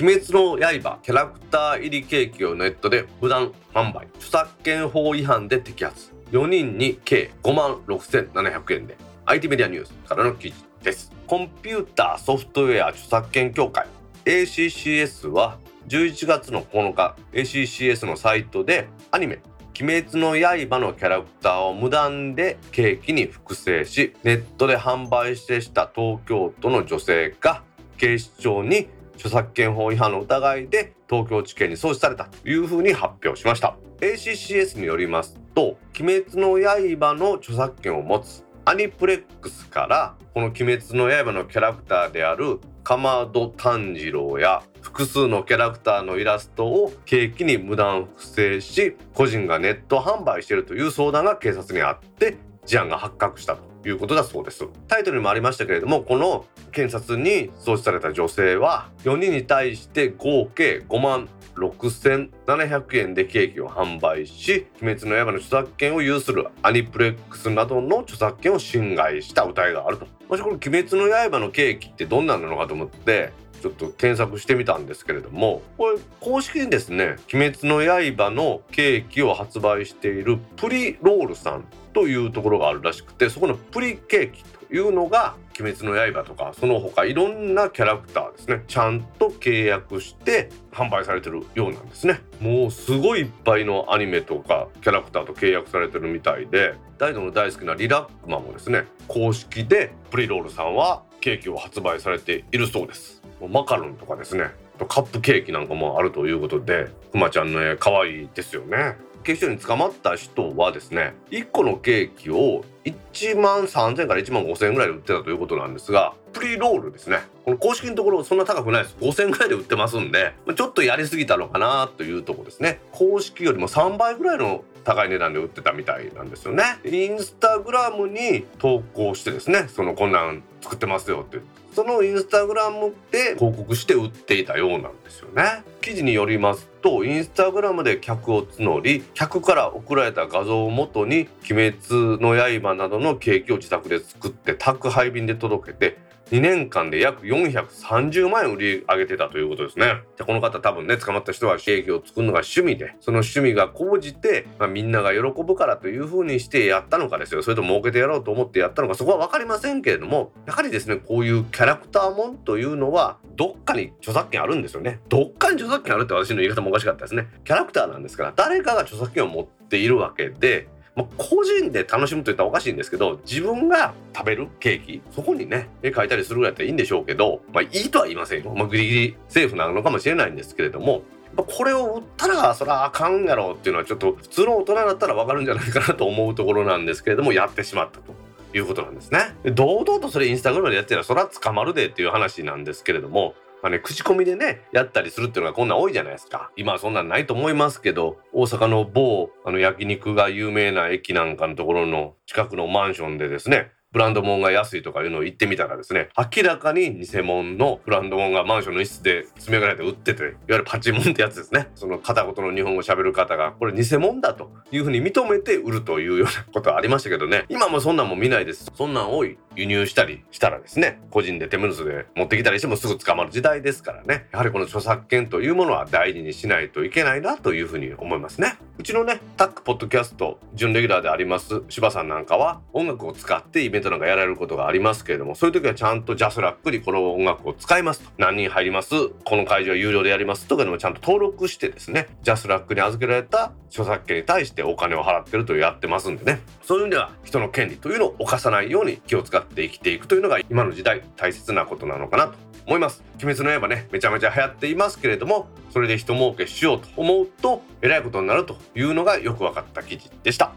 [0.00, 6.12] 鬼滅の刃キャラクター入りケーキをネットで無断販売著作権法違反で摘発。
[6.30, 8.96] 4人に計5万6700円で。
[9.24, 11.10] IT メディアニュースからの記事です。
[11.26, 13.88] コンピューターソフトウェア著作権協会。
[14.24, 15.58] ACCS は
[15.88, 17.16] 11月の9日。
[17.32, 19.40] ACCS のサイトでアニメ
[19.82, 27.64] 「鬼滅の刃」のキャラクターを無断でケーキに複製しネットで販売してした東京都の女性が
[27.96, 28.86] 警視庁に
[29.18, 33.76] 著作権法違反の疑いで東京地検に送致されたというふうに発表しました。
[34.00, 53.62] ACCS によりますと「鬼滅の刃」の著作権を持つアニプレックスからこの「鬼滅の刃」のキャラクターであるかまど炭治郎や複数のキャラクターのイラストをケーキに無断複製し個人がネット販売しているという相談が警察にあって事案が発覚したと。
[53.86, 54.66] いうことだそうです。
[54.88, 70.06] タイトルにもありましたけれどもこの検察に送致された女性は4人に対して合計5万6700円でケーキを販売し「鬼滅の刃」の著作権を有するアニプレックスなどの著作権を侵害した疑いがあると。
[70.28, 92.20] 私この「鬼滅の刃」のケーキってどんなのかと思ってちょっと検索してみたんですけれどもこれ公式にですね「鬼滅の刃」のケーキを発売しているプリロールさんというところがあるらしくてそこのプリケーキというのが「鬼滅の刃」とかその他いろんなキャラクターですねちゃんと契約して販売されてるようなんですね。
[92.40, 103.17] もうすごいいっぱいのアニメとかキャラクターと契約されてるみたいで大の大好きなリラックマもですね公式でプリロールさんはケーキを発売されているそうです。
[103.46, 104.50] マカロンとかですね。
[104.88, 108.96] カップケーキなんかもあるということでくまちゃんの絵可愛いですよね。
[109.24, 117.18] 警視庁に捕まった人はですね1個のケーキを1万3000から1万5000円ぐらいで売ってたということなんですがプリロールですね。
[117.44, 118.96] この公式のところそんな高くないです。
[119.00, 122.80] 5000円ぐらいで売ってますんでちょっとやりすぎたのかなというとこですね。
[122.92, 126.62] 公式よりも3倍ぐらいの高い値段で売ってたみたいなんですよね。
[126.84, 131.40] インスタグラムに投稿してですねそのこんなん作ってますよって
[131.78, 135.62] そのインスタグラムで広告して売っていたようなんですよね。
[135.80, 145.98] 記事によりますとインスタグラムで客を募り客から送られた画像をもとに「鬼滅の刃」などのケーキを自宅で作って宅配便で届けて
[146.30, 150.02] 2年間で約430万円売り上げてたということですね。
[150.16, 165.00] でこの方多分ね捕まった人はケーキを作るのが趣味でその趣味が高じて、まあ、みんなが喜ぶからというふうにしてやったのかですよそれとも儲けてやろうと思ってやったのかそこは分かりませんけれどもやはりですねこういうキャラクターもんというのはどっかに著作権あるんですよね。
[165.08, 167.28] どっかに著作権あるって私の言い方もおかしかったですね。
[167.44, 170.66] キャラクターなんですから誰かが著作権を持っているわけで
[170.98, 181.02] まあ、個人で楽しむと言ったらおかしいんですけど自分が食べるケーキそこにね絵描いたりするぐらいだったらいいんでしょうけど、まあ、いいとは言いませんよ、まあ、ギリギリセーフなのかもしれないんですけれども
[181.36, 188.18] これを売ったらそらあかんやろっていうのはちょっと普通の大人だったら分かるんじゃないかなと思うところなんですけれどもやってしまったと。
[188.54, 189.34] いうことなんですね。
[189.52, 196.50] 堂々とそれインスタグラムでやってたらそら捕まるでっていう話なんですけれどもまあね、口コミでねやったりするっていうのがこんなん多いじゃないですか。
[196.56, 211.70] 今はそんなんないと思いますけど大阪の某あの焼肉が有名な駅なんかのところの近くのマンションでですねブランド物が安いとかいうのを言ってみたらですね明らかに偽物のブランド物がマンションの一室で詰め替えて売ってていわゆるパチモンってやつですね。
[211.74, 217.46] その片言の日本語を喋る方がこれ偽物だというふうに認めて売るというようなことはありましたけどね。
[217.48, 218.70] 今もそんなんも見ないです。
[218.74, 224.26] そんなんを輸入したりしたらですね個人で手無ずで持ってきたりしてもすぐ捕まる時代ですからね。
[224.32, 228.58] やはりこの著作権というものは大事にしないといけないなというふうに思いますね。
[228.78, 238.10] うちのねタックポッドキャスト準レギュラーであります柴さんなんかは音楽を使ってイベントなんかやられることがありますけれどもそういう時はちゃんとジャスラックにこの音楽を使いますと。
[238.18, 239.08] 何人入ります？
[239.24, 240.46] この会場有料でやります？
[240.46, 246.40] とかでもちゃんと登録してですねジャスラックに預けられた著作権に対してお金を払ってるとやってますんでね。
[246.62, 252.34] そういう意味では人の権利というのを犯さないように気を使って生きていくというのが今の時代大切なことなのかなと
[252.68, 253.02] 思います。
[253.14, 260.52] 鬼滅の刃ねめちゃめちゃ流行っていますけれどもそれで人儲けしようと思うとえらいことになるというのがよく分かった記事でした。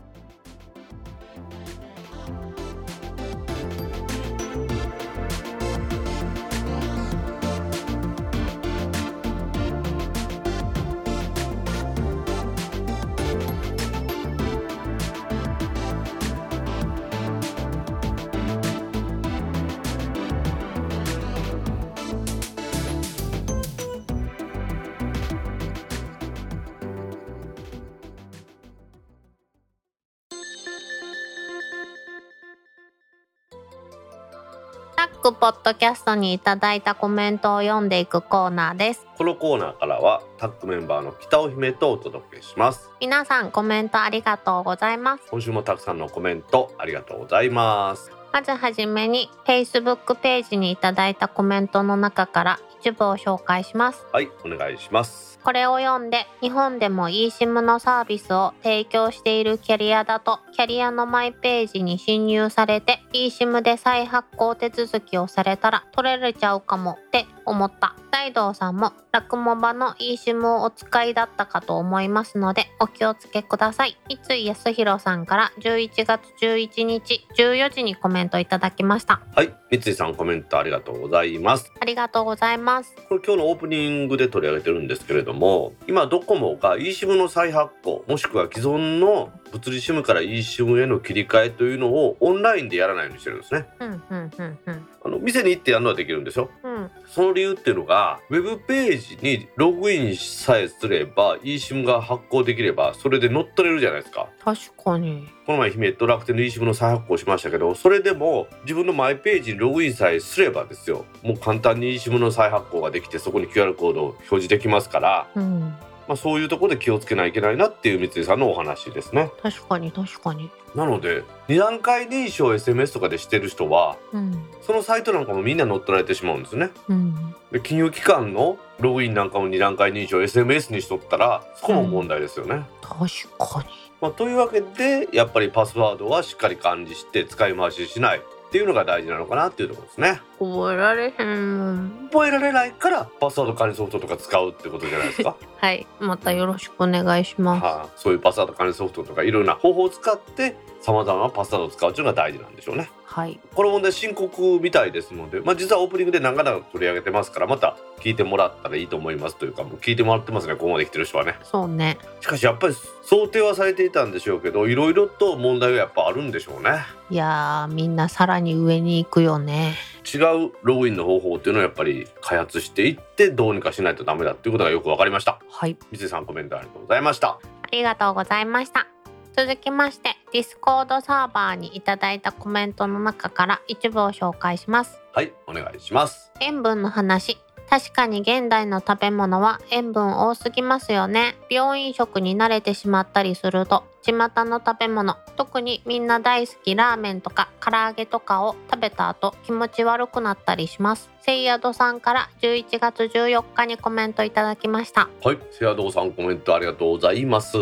[35.42, 39.08] ポッドキャストにいただいたコメントを読んでいくコーナーです。
[39.18, 42.92] このコーナーからはタックメンバーの北尾姫とお届けします。
[43.02, 45.24] 皆さんコメントありがとうございます。
[45.32, 48.12] 今週もたくさんのコメントありがとうございます。
[48.32, 54.06] まずはじめに Facebook ページにいただいたコメントの中から一部を紹介します。
[54.12, 55.40] はいお願いします。
[55.44, 73.98] これを読んで日本でも eSIM のサービスを提供しているキャリアだとキャリアのマイページに侵入されて eSIM で再発行手続きをされたら取れれちゃうかもって思った大道さんもラクモバの eSIM をお使いだったかと思いますのでお気をつけください。
[74.10, 79.22] 三井康弘さんから11月11日14時にコメントいただきました。
[79.34, 79.54] はい。
[79.72, 81.72] 三井さんコメントありがとうございます。
[81.80, 82.94] ありがとうございます。
[83.08, 93.66] これ今日のオープニングで取り上げてるんですけれども今ドコモが eSIM の再発行もしくは既存の物理 SIM から eSIM への切り替えというのをオンラインでやらないようにしてるんですね。
[93.80, 94.88] うんうんうんうん。
[95.04, 96.50] あの店に行ってやるのはできるんですよ。
[96.64, 104.30] うんその理由っていうのがウェブページにログインさえすれば eSIM が発行できればそれで乗っ取れるじゃないですか。
[104.44, 105.28] 確かに。
[105.46, 111.06] この前姫と楽天の eSIM の再発行しましたけどそれでも自分のマイページにログインさえすればですよ。
[111.22, 115.76] もう簡単に eSIM の再発行ができてそこに QR コードを表示できますから、うん
[116.12, 119.32] まあ、そういうところで気をつけないといけないなっていう三井さんのお話ですね。
[119.42, 120.52] 確かに確かに。
[120.76, 124.46] なので二段階認証 SMS とかでしてる人はうん。
[124.62, 126.72] そのサイトなんかもみんな乗っ取られてしまうんですね。
[126.90, 127.34] うん。
[127.54, 133.00] で金融機関のログインなんかも二段階認証 SMS にしとったらそこも問題ですよね、確
[133.38, 133.70] かに。
[134.02, 140.20] まあ、というわけでやっぱりパスワードはしっかり管理して使い回ししないっていうのが大事なのかなっていうところですね。
[140.38, 145.38] 覚えられへん覚えられないからパスワード管理ソフトとか使うってことじゃないですか？
[145.58, 145.88] はい。
[146.02, 147.64] またよろしくお願いします。
[147.64, 153.38] はあ、そういうパスワード管理ソフトとかいろんな方法を使ってさまざまなパスワードを使うっていうのが大事なんでしょうねはい。
[153.54, 161.36] この問題深刻みたいですので、まあ、実はオープニングで長々取り上げてますからまた聞いてもらったらいいと思いますというかもう聞いてもらってますねここまで来てる人はね。
[161.44, 161.98] そうね。
[162.22, 166.86] しかしやっぱり想定はされていたんでしょうけどいろいろと問題がやっぱあるんでしょうね。
[167.10, 169.76] いやーみんなさらに上に行くよね。
[170.06, 175.42] 違うログインの方法っていうのをやっぱり開発していってどうにかしないとダメだっていうことがよく分かりました。
[175.50, 175.76] はい。
[175.92, 177.28] 三井さんコメントありがとうございました。
[177.28, 178.88] ありがとうございました
[179.36, 185.00] 続きましてディスコードサーバーにいただいたコメントの中から一部を紹介します。
[185.14, 186.32] はいお願いします。
[186.42, 187.38] 塩分の話
[187.72, 191.38] 確かに現代の食べ物は塩分多すぎますよね。
[191.50, 194.12] 病院食に慣れてしまったりすると巷
[194.44, 201.10] の食べ物特にみんな大好きラーメンとか唐揚げとかを食べた後気持ち悪くなったりします。
[201.22, 205.08] せいやどさんから11月14日にコメントいただきました。
[205.24, 207.58] はいせやどうさんコメントありがとうございます。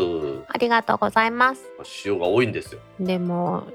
[0.48, 1.62] ありがとうございます。
[2.04, 2.82] 塩が多いんですよ。
[3.00, 3.68] でも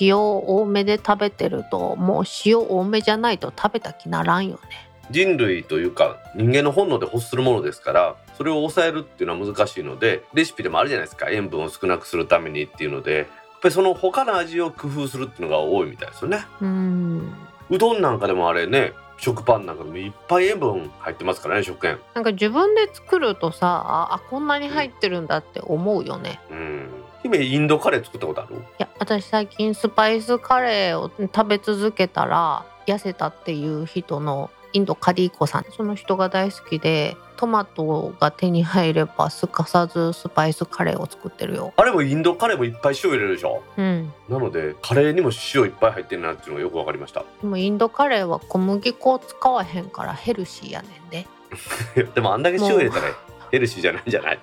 [0.00, 11.28] 塩多めで食べてるともう塩多めじゃないと食べた気ならんよね人類というか人間の本能で欲するものですからそれを抑えるっていうのは難しいのでレシピでもあるじゃないですか。
[11.30, 13.26] 塩分を少なくするためにっていうので。
[13.58, 16.46] やっぱりその他の味を工夫するっていうのが多いみたいですよね。
[16.60, 17.34] うーん。
[17.70, 21.98] うどんなんかでもあれね食パンなんかでもいっぱい塩分入ってますからね食塩。
[22.14, 26.38] なんか自分で作るとさあこんなに入ってるんだって思うよね。
[26.52, 26.88] うん。
[27.24, 28.54] 姫インドカレー作ったことある？
[28.54, 41.72] いや私最近スパイスカレーを食べ続けたら痩せたっていう人のインドカリーコさんその人が大好きでトマトが手に入ればすかさずスパイスカレーを作ってるよ。
[41.76, 43.62] あれもインドカレーもいっぱい塩入れるでしょ。
[43.76, 44.12] うん。
[44.28, 47.24] なのでカレーにも塩いっぱい入ってるなっていうのがよくわかりました。
[47.42, 51.26] でもインドカレーは小麦粉を使わへんからヘルシーやねんで。
[52.14, 53.02] でもあんだけ塩入れたら
[53.50, 54.38] ヘルシーじゃないんじゃない？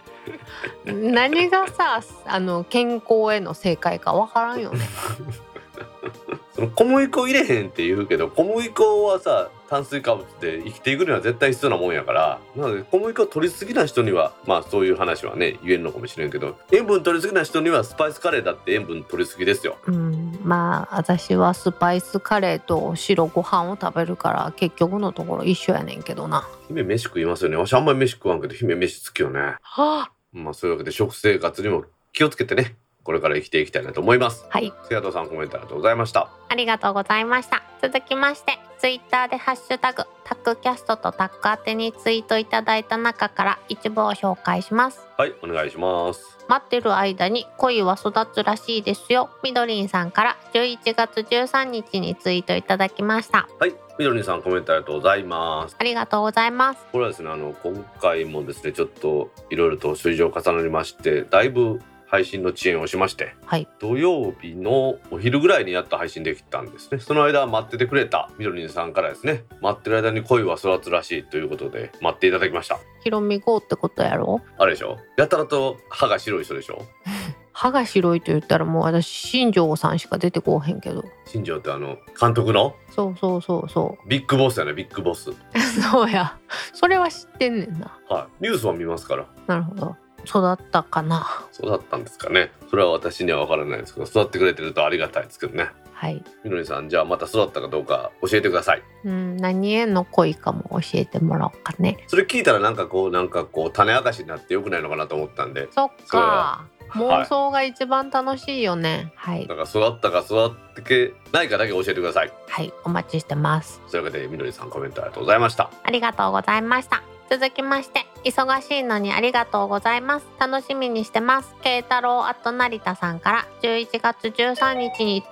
[0.86, 4.80] 何がさあの健康への正解かわからんよね
[6.56, 19.78] その小麦粉入れへんって言うけど小麦粉はさ炭水化物で生きていくには絶対必要なもんやからなので小麦粉取りすぎな人にはまあそういう話はね言えるのかもしれんけど塩分取りすぎな人にはスパイスカレーだって塩分取りすぎですよ。
[19.88, 20.40] うん。
[20.44, 26.48] まあ私はスパイスカレーと白ご飯を食べるから結局のところ一緒やねんけどな。
[26.70, 27.58] 姫飯食いますよね。
[27.58, 29.40] わしあんまり飯食わんけど姫飯好きよね。
[29.40, 30.12] はあ。
[30.32, 31.84] まあそういうわけで食生活にも
[32.14, 37.64] 気をつけてねこれから生きていきたいなと思いますはい瀬戸さんコメントありがとうございましたありがとうございました。
[37.82, 45.06] 続きまして、ツイッターでハッシュタグ、タックキャストとタック宛てにツイートいただいた中から一部を紹介します。
[45.18, 49.30] はいお願いします待ってる間に恋は育つらしいですよ。
[49.44, 53.48] みどりんさんから11月13日にツイートいただきました。
[53.60, 56.86] はいみどりんさんコメントありがとうございますありがとうございます。
[56.92, 63.68] これはですねあの今回もですねちょっといろいろと諸事情重なりましてだいぶ配信の遅延をしましてはい。
[63.80, 74.42] 土曜日のお昼ぐらいにやっと配信できたんですねその間待っててくれたみどりんさんからですね待ってる間に恋は育つらしいということで待っていただきましたひろみ号ってことやろ？
[74.58, 74.98] あれでしょ？
[75.18, 76.82] やたらと歯が白い人でしょ？
[77.58, 81.06] 歯が白いと言ったらもう私新庄さんしか出てこうへんけど。
[81.26, 82.76] 新庄ってあの監督の？
[82.90, 85.36] そうそうそうそビッグボスやねビッグボスう。
[85.92, 86.38] そうや。
[86.74, 87.98] それは知ってんねんな。
[88.10, 89.96] はいニュースは見ますからなるほど。
[90.26, 91.26] 育ったかな。
[91.52, 96.24] そうだったんですかねそれは私には分からないですけど育ってくれてるとありがたいですけどねはい。
[96.44, 102.04] みのりさんじゃあまた育ったかどうか教えてくださいうん、何への恋かも教えてもらおうかね。
[102.08, 106.68] それ聞いたらなんかこうなんかこう種明かしになってよくないのかなと思ったんでそっか。
[106.94, 109.12] 妄想が一番楽しいよね。
[109.16, 109.48] はい。
[109.48, 112.74] だから育ったか育ってけないかだけ教えてくださいはい。
[112.84, 113.82] お待ちしてます。
[113.90, 117.15] というわけでみのりさんコメントありがとうございましたありがとうございました。
[117.30, 120.26] 続きまして、忙しいのにありがとうございます。
[120.40, 121.56] 楽しみにしてます。
[121.62, 125.24] 慶太郎あと成田さんから11月13日に、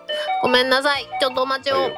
[0.41, 1.07] ごめんなさい。
[1.19, 1.91] ちょっとお待ちを。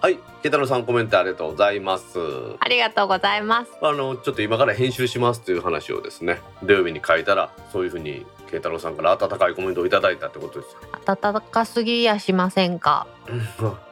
[0.00, 0.16] はい。
[0.42, 2.18] ケ太郎さんコメントありがとうございます。
[2.60, 3.72] ありがとうございます。
[3.82, 10.78] あのちょっと今から編集しますという話をですね土曜日に書いたらそういうふうに慶太郎さんから温かいコメントをいただいたってことですよ。
[11.04, 13.06] 暖かすぎやしませんか？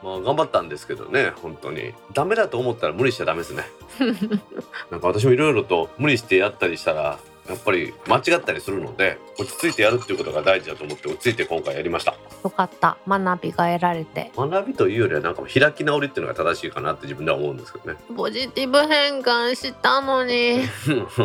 [0.03, 1.93] まあ頑張ったんですけどね本当に。
[2.13, 3.63] ダメだと思ったら無理しちゃダメですね。
[4.91, 12.97] なんか私もいろいろと無理してやったりしたらやっぱり間違ったりするので落ち着いてやるっていうことが大事だと思って落ち着いて今回やりましたよかった。
[13.07, 14.31] 学びが得られて。
[14.35, 20.61] 学びというよりはなんか開き直りっていうのが正しいかなって自分では思うんですけどねポジティブ変換したのに。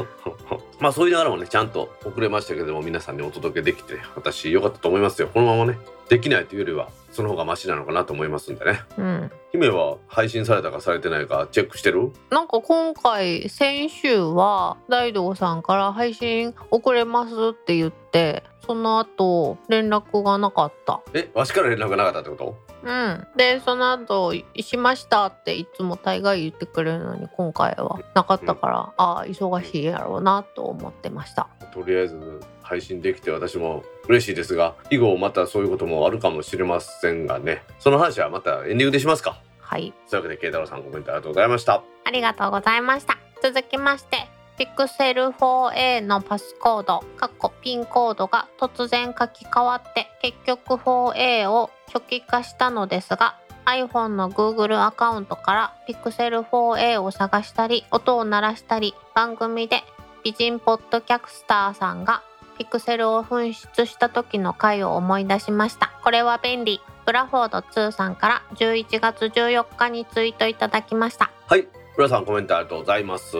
[0.78, 5.78] まあそう言いながらもねちゃんと遅れましたけども皆さんにお届けできて私良かったと思いますよこのままね
[6.08, 9.30] できないというよりはその方がマシなのかなと思いますんでねうん。
[9.52, 12.12] 姫は配信されたかされてないかチェックしてる？
[12.30, 21.00] なんか今回先週は大道さんから配信遅れますって言ってその後連絡がなかった。
[21.14, 22.68] えわしから連絡がなかったってこと？
[22.84, 31.48] うん、でその後しましたっていつも大概言ってくれるのに今回はなかったから、ああ忙しいやろうなと思ってました。
[31.74, 37.62] とりあえず配信できて私も嬉しいですが以後またそういうこともあるかもしれませんがね。
[37.78, 39.40] その話はまたエンディングでしますか。
[39.60, 39.92] はい。
[40.08, 41.82] というわけで慶太郎さんコメントありがとうございました。
[42.04, 43.18] ありがとうございました。
[43.42, 59.84] 続きまして、Pixel 4a のパスコード、かっこピンコードが突然書き換わって、結局 4a を初期化したのですが、iPhone の Google アカウントから Pixel 4a を探したり、音を鳴らしたり、番組で
[60.24, 62.22] 美人ポッドキャスターさんが
[62.58, 65.92] ピクセルを紛失した時の回を思い出しました。
[66.02, 66.80] これは便利。
[67.06, 71.30] ブラフォード2さんから11月14日にツイートいただきました。
[71.46, 73.36] はい浦さんコメントありがとうございます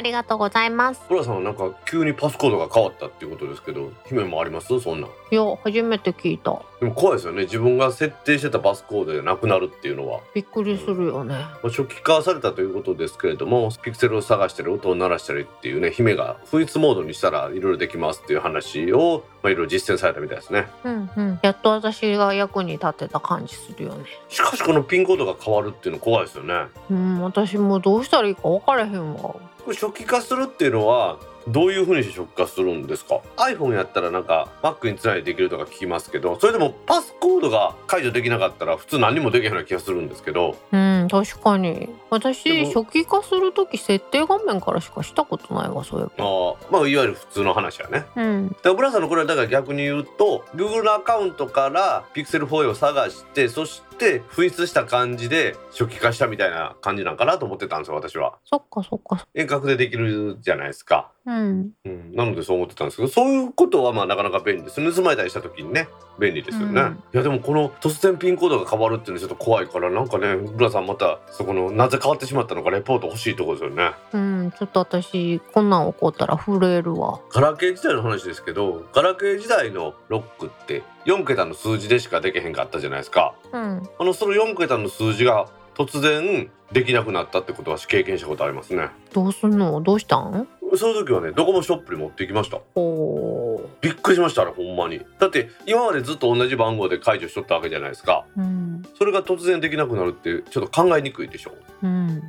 [0.00, 1.02] ありがとうございます。
[1.10, 4.80] 浦さんはなんか急にパスコードが変わったっていうことですけど姫もあります？
[4.80, 6.62] そんなんいや、初めて聞いた。
[6.80, 11.34] でも怖いですよね自分が設定してたパスコードでなくなるっていうのはびっくりするよね。
[11.34, 21.40] まあ初期化されたということですけれどもピクセルを探したり音を鳴らしたりっていうね姫が不一モードにしたらいろいろできますっていう話をまあいろいろ実践されたみたいですねうんうん。
[21.42, 24.04] やっと私が役に立ってた感じするよね。
[24.28, 26.54] しかしこのピンコードが変わるっていうの怖いですよね
[26.90, 29.34] うん、私もうどうしたらいいか分からへんわ。
[29.66, 31.18] 初期化するっていうのは
[31.48, 40.56] どういう風にして触発するんですか？iPhone やったらなんか Mac につないでできるとか聞きますけどそれでもパスコードが解除できなかったら普通何もできへんような気がするんですけど。
[40.72, 41.88] うん確かに。
[42.10, 48.06] 私初期化する時設定画面からしかしたことないわそういえあばーまあいわゆる普通の話やね。
[48.16, 48.48] うん。
[48.48, 58.38] だからブラさんのこれはだから逆に言うと Google のアカウントから Pixel4a を探してそして紛失した感じで初期化したみたいな感じなんかなと思ってたんですよ私は。
[58.44, 59.26] そっかそっか。
[59.34, 61.12] 遠隔でできるじゃないですか。
[61.26, 61.70] うん。
[61.84, 64.94] うん、なのでそう思ってたんですけどそういうことはまあなかなか便利です。
[64.94, 65.88] 盗まれたりした時にね
[66.18, 67.02] 便利ですよね、うん。
[67.12, 73.92] いやでもこの突然ピンコードが変わるっていうのはちょっと怖いからなんかねブラさんまたそこのなぜ変わってしまったのかレポート欲しいところですよね。
[74.12, 74.52] うん。
[74.52, 77.20] ちょっと私こんなん起こったら震えるわ。
[77.30, 83.34] ガラケー時代の話ですけどガラケー時代のロックって4桁の数字でしかできへんかったじゃないですか。
[83.52, 83.88] うん。
[83.98, 88.88] あのその4桁の数字が突然できなくなったってことは経験したことありますね。
[89.12, 89.80] どうすんの？
[89.80, 90.46] どうしたん？
[90.76, 92.60] その時はねドコモショップに持って行きました。
[92.74, 93.66] おー。
[93.80, 95.00] びっくりしましたねほんまに。
[95.18, 98.26] だって今までずっと同じ番号で解除しとったわけじゃないですか。
[98.36, 98.82] うん。
[98.98, 101.52] それが突然できなくなるってちょっと考えにくいでしょ。
[101.82, 102.22] うん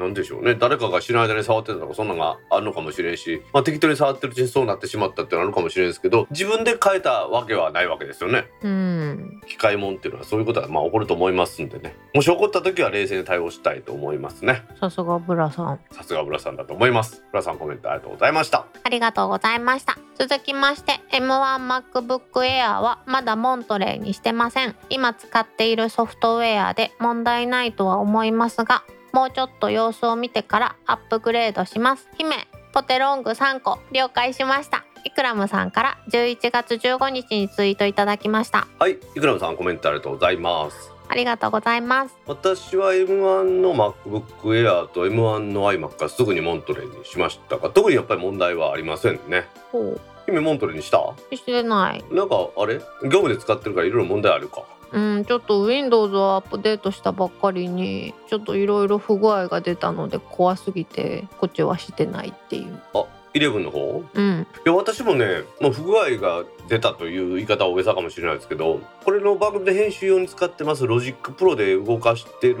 [0.00, 0.54] なんでしょうね。
[0.54, 8.46] 誰かが知らない間に触ってたとかそんなのがあるのかもしれんし、まあ、適当に触ってるうちにそうなってしまったっていうのはあるかもしれんですけど自分で変えたわけはないわけですよね。
[8.62, 9.40] うん。
[9.46, 11.96] 機械もんっていうのはそういうことはまあ起こると思いますんでね。
[12.14, 14.64] もし起こった時は冷静に対応したいと思いますね。
[14.78, 15.80] さすがブラさん。
[15.92, 17.22] さすがブラさんだと思います。
[17.30, 18.66] ブラさんコメントありがとうございました。
[18.82, 19.98] ありがとうございました。
[20.18, 24.76] 続きまして M1MacBook Air はまだモントレーにしてません。
[24.88, 28.82] 今使っているソフトウェアで問題ないとは思いますが
[29.12, 32.08] もうちょっと様子を見てからアップグレードします。
[32.16, 34.84] 姫ポテロング3個了解しました。
[35.04, 38.68] イクラムさんから11月15日にツイートいただきました。
[38.78, 40.92] はいイクラムさんコメントありがとうございます。
[41.08, 42.14] ありがとうございます。
[42.26, 49.48] 私は M1 の MacBook Air と M1 の iMac がすぐにモントレーにしましたが特にやっぱり問題はありませんね。
[49.72, 50.98] ほ姫モントレーにした？
[50.98, 52.04] うしてない。
[52.12, 52.74] なんかあれ？
[53.04, 54.62] 業務で使ってるからいろいろ問題あるか
[54.92, 62.80] うん、ちょっと Windows をアップデートしたばっかりにちょっといろいろ不具合が出たので怖すぎてこっちはしてないっていう。
[62.94, 63.04] あ
[63.34, 64.04] 11の方？
[64.14, 64.40] うん。
[64.40, 72.56] いや私もねもう不具合が出たという言い方は大げさかもしれないですけどこれの番組で編集用に使ってますロジックプロで動かしてる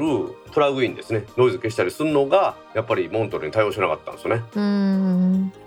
[0.52, 1.24] プラグインですね。
[1.36, 4.42] ノイズ消したりするのがやっぱりモントレに対応しなかったんですよね。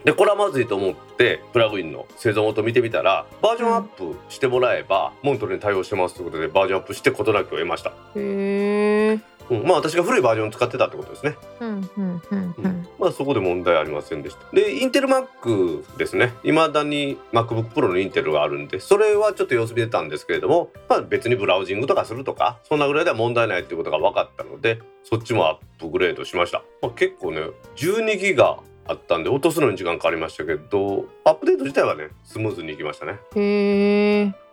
[0.04, 11.36] でこれはまずいと思ってプラグインの製造元見てみたらバージョンアップしてもらえば、モントレに対応してますということでバージョンアップして事なきを得ました、へえうん、まあ私が古いバージョンを使ってたってことですね。
[11.60, 12.56] うんうんうん。
[12.58, 14.56] うんまあそこで問題ありませんでした。
[14.56, 16.34] で、インテル Mac ですね。
[16.44, 26.64] 未だに MacBook Pro のインテルがあるんで、それはちょっと様子見てたんですけれども、まあ別にブラウジングとかするとか、そんなぐらいでは問題ないっていうことが分かったので、そっちもアップグレードしました。
[26.82, 27.42] まあ、結構ね、
[27.76, 33.20] 12ギガあったんで落とすのに時間かかりましたけど、アップデート自体はね、スムーズにいきましたね。
[33.36, 34.03] へえ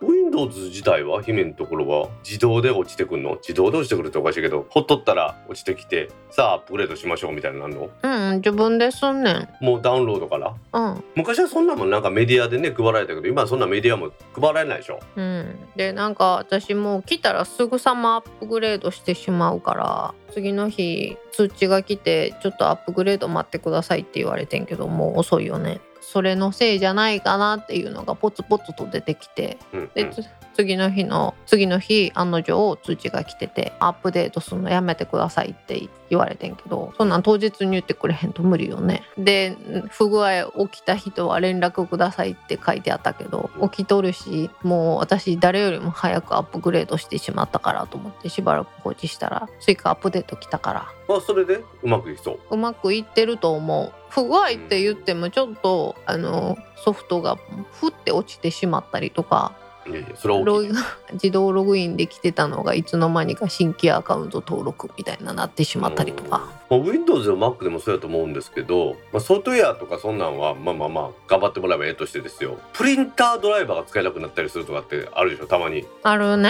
[0.01, 7.89] Windows 自体は姫のところは自動で落ちてくるの自動で落ちてくるっておかしいけど、ほっとったら落ちてきて、さあアップグレードしましょうみたいになるの？
[8.01, 9.49] うん自分ですんねん。
[9.61, 10.55] もうダウンロードから？
[10.73, 11.03] うん。
[11.15, 14.99] 昔はそんなもんなんかメディアでね配られたけど今はそんなメディアも配られないでしょ。
[15.15, 15.55] うん。
[15.75, 30.11] でなんか私もう来たらすぐさまアップグレードしてしまうから次の日通知が来てちょっとアップグレード待ってくださいって言われてんけどもう遅いよねそれのせいじゃないかなっていうのがポツポツと出てきてうん、で、うん。
[30.11, 30.23] つ
[30.53, 39.03] 次の日の次の日案の定通知が来ててアップデートするのやめてくださいって言われてんけどそんなん当日に言ってくれへんと無理よね。
[39.17, 39.57] で
[39.89, 50.87] 不具合起きた人は連絡くださいって書いてあったけど起きとるしもう私誰よりも早くアップグレードしてしまったからと思ってしばらく放置したら追加アップデート来たから。
[51.07, 51.63] まあそれで？
[51.83, 52.39] うまくいきそう。
[52.51, 53.91] うまくいってると思う。
[54.09, 57.37] 不具合って言ってもちょっとあのソフトが
[57.71, 59.53] ふって落ちてしまったりとか
[59.87, 60.71] いやいやそれは大きい
[61.13, 66.60] 自動ログインできてたのがいつの間にか新規アカウント登録みたいななってしまったりとか。
[66.71, 72.57] まあ、Windows でも Mac でもそうやと思うんですけど、まあ、ソフトウェアとかそんなんはまあまあまあ頑張ってもらえばええとしてですよ。
[72.71, 75.85] プリンタードライバーが使えなくなったりするとかってあるでしょたまに。
[76.03, 76.49] あるね。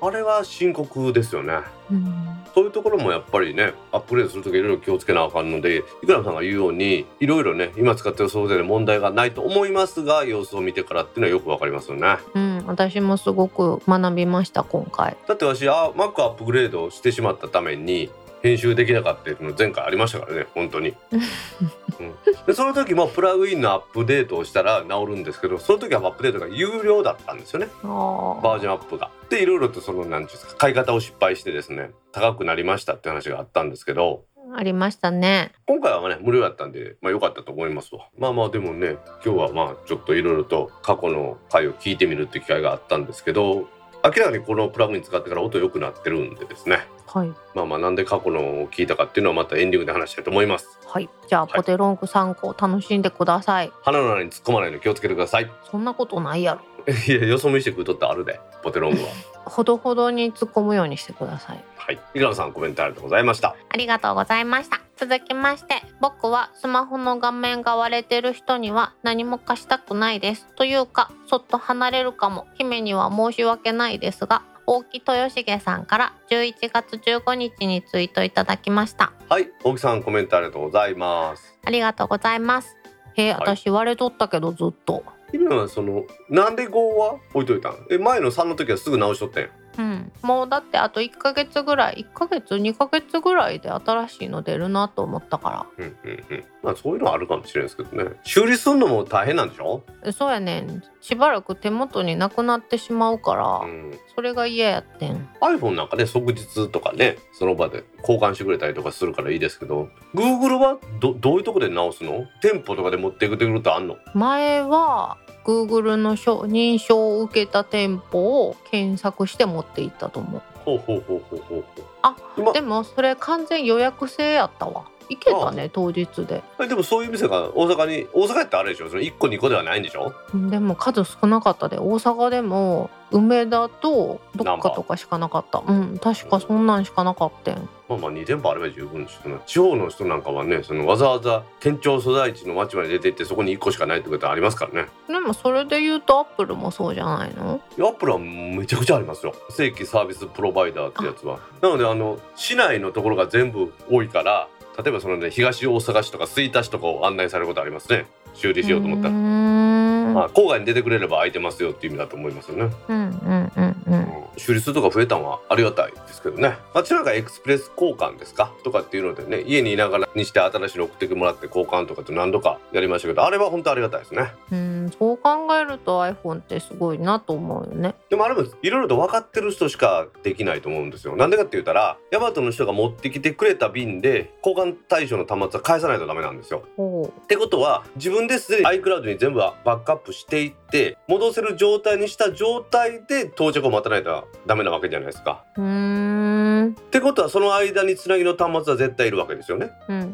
[0.00, 1.54] あれは深刻ですよね。
[1.88, 2.40] うん。
[2.52, 12.16] そういうところもやっぱりねアップグレードするときいろいろ気をつけなあかんのでいくらさんが言うようにいろいろね今使ってるソフトウェアで問題がないと思いますが様子を見てからっていうのはよくわかりますよね。
[12.34, 15.16] うん、私もすごく学びました今回。
[15.28, 18.10] だって私あ Mac アップグレードしてしまったために
[18.42, 27.68] 編集できなかったっていうの前回ありましたからね本当に、 うん、でその時もプラグインのアップデートをしたら治るんですけどその時はアップデートが有料だったんですよね。
[27.84, 29.10] あバージョンアップが。
[29.28, 35.52] でいろいろとその何ていうんですか買い方を失敗してですね高くなりましたって話があったんですけどありましたね。
[35.66, 38.08] 今回はね無料だったんでまあ良かったと思いますわ。
[38.18, 43.68] まあまあでもね今日はまあちょっといろいろと過去の回を聞いてみるっていう機会があったんですけど
[44.02, 46.80] 明らかにこのプラグイン使ってから音良くなってるんでですね
[47.12, 47.28] はい。
[47.54, 51.08] まあまあなんで過去のを聞いたかっていうのはまたエンディングで話したいと思いますはい。
[51.28, 53.72] じゃあ、いポテロング参考楽しんでください。
[53.82, 56.60] 鼻の穴に突っ込まないの気をつけてくださいそんなことないやろ。
[57.06, 59.08] いやよそ見してくるとってあるでポテロングは
[59.44, 61.64] ほどほどに突っ込むようにしてください。
[61.76, 64.80] はい井川さんコメントありがとうございましたありがとうございました。
[65.00, 70.46] 続きまして、僕はスマホの画面が割れてる人には何も貸したくないです。
[70.56, 72.46] というか、そっと離れるかも。
[72.58, 74.42] 姫には申し訳ないですが、
[74.72, 79.12] 大木豊重さんから11月15日にツイートいただきました。
[79.28, 82.76] はい大木さんコメントありがとうございますありがとうございます。
[83.14, 85.02] へえ、はい私割れとったけどずっと。
[85.32, 87.84] 今はそのなんで5は置いといたん？
[87.90, 89.48] え前の3の時はすぐ直しとったんや
[89.78, 96.44] うん、もうだってあと1ヶ月ぐらい1ヶ月2ヶ月ぐらいで新しいの出るなと思ったかうんうんうん。
[96.62, 98.10] まあそういうのはあるかもしれないですけどね。
[98.24, 99.82] 修理するのも大変なんでしょ？
[100.02, 100.82] らそうやねん。
[101.00, 103.98] しばらく手元になくなってしまうから、うん。
[104.14, 105.28] それが嫌やってん。
[105.40, 112.26] iPhone なんかね即日とかねその場で交換してくれたりとかするからいいですけど Google はどどういうとこで直すの？
[112.42, 113.96] 店舗とかで持っていくてくるとあんの？
[114.14, 120.42] 前は Google の証認証を受けた店舗を検索して持って行ったと思う。
[120.64, 121.84] ほうほうほうほうほうほう。
[122.02, 122.52] あ今。
[122.52, 126.42] でもそれ完全予約制やったわ行けたね当日で。
[126.60, 128.88] えでもそういう店が大阪に大阪ってあれでしょ？
[128.88, 130.14] その1個2個ではないんでしょ？
[130.34, 131.78] でも数少なかったで。
[131.78, 135.62] 大阪でも梅田とどっかとかしかなかった。
[135.66, 137.68] うん確かそんなんしかなかったん。
[137.88, 144.88] まあまあ2店舗あれば十分ですけど地方の人なんかはねそのわざわざ県庁所在地の町まで出て行ってそこに1個しかないってことはありますからね。
[145.08, 147.60] でもそれで言うとアップルもそうじゃないの？
[147.78, 149.34] アップルはめちゃくちゃありますよ。
[149.50, 151.40] 正規サービスプロバイダーってやつは。
[151.60, 154.48] なのであの市内のところが全部多いから
[154.82, 158.06] 例えばそのね東大阪市とか吹田市とかを案内されることありますね。
[158.34, 159.89] 修理しようと思ったら。
[160.12, 164.06] まあ郊外に出てくれれば空いてますよっていう意味だと思いますよね、うんうんうんうん。
[164.36, 166.56] 修理数とか増えたのはありがたいですけどね。
[166.74, 168.52] あっちなんかエクスプレス交換ですか？
[168.64, 174.32] とかっていうのでね家にいながらにして新しいの送ってもらって交換とかって何度かやりましたけどあれは本当ありがたいですね。
[174.52, 174.90] うん。
[174.98, 177.94] そう考えると iPhone ってすごいなと思うよね。
[178.08, 181.16] でもあれもいろいろと分かってる人しかできないと思うんですよ。
[181.16, 186.64] なんでかって言ったらヤマトの人が持ってきてくれた便で交換対象の端末は返さないとダメなんですよ。
[186.76, 195.44] ほってことは自分ですでに iCloud に全部バックアップしていって戻せる状態にした状態で到着を待たないとダメなわけじゃないですか。
[195.56, 199.70] うんってことはその間につなぎの端末は絶対いるわけですよね。
[199.88, 200.10] うんうん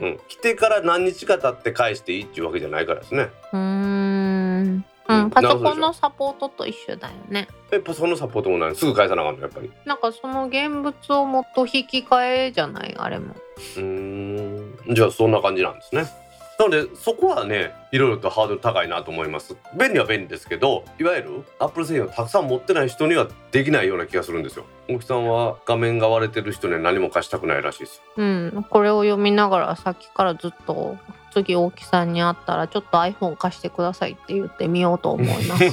[0.00, 3.30] うんうん、来てから何日か経って返していいっていうわけじゃないからですね。
[3.52, 7.46] うんうーんううんん、パソコンのサポートと一緒だよね。
[7.70, 9.70] えパソコンのサポートもないのすぐ返さなあかんのやっぱり。
[9.84, 12.94] なんかその現物をもっと引き換えじゃない？
[12.98, 13.34] あれも。
[13.76, 16.06] うーんじゃあそんな感じなんですね。
[16.58, 19.56] なのでそこはねいろいろとハードル高いなと思います。
[19.78, 24.64] 便利は便利ですけどいわゆるアップル製品をたくさん持ってない人にはできないような気がするんですよ。
[24.88, 30.96] 大木さんは画面が割れてる人には何も貸したくないらしいですうん、これを読みながらさっきからずっと
[31.32, 35.64] 次大木さんに会ったらちょっと iPhone 貸してくださいって言ってみようと思います。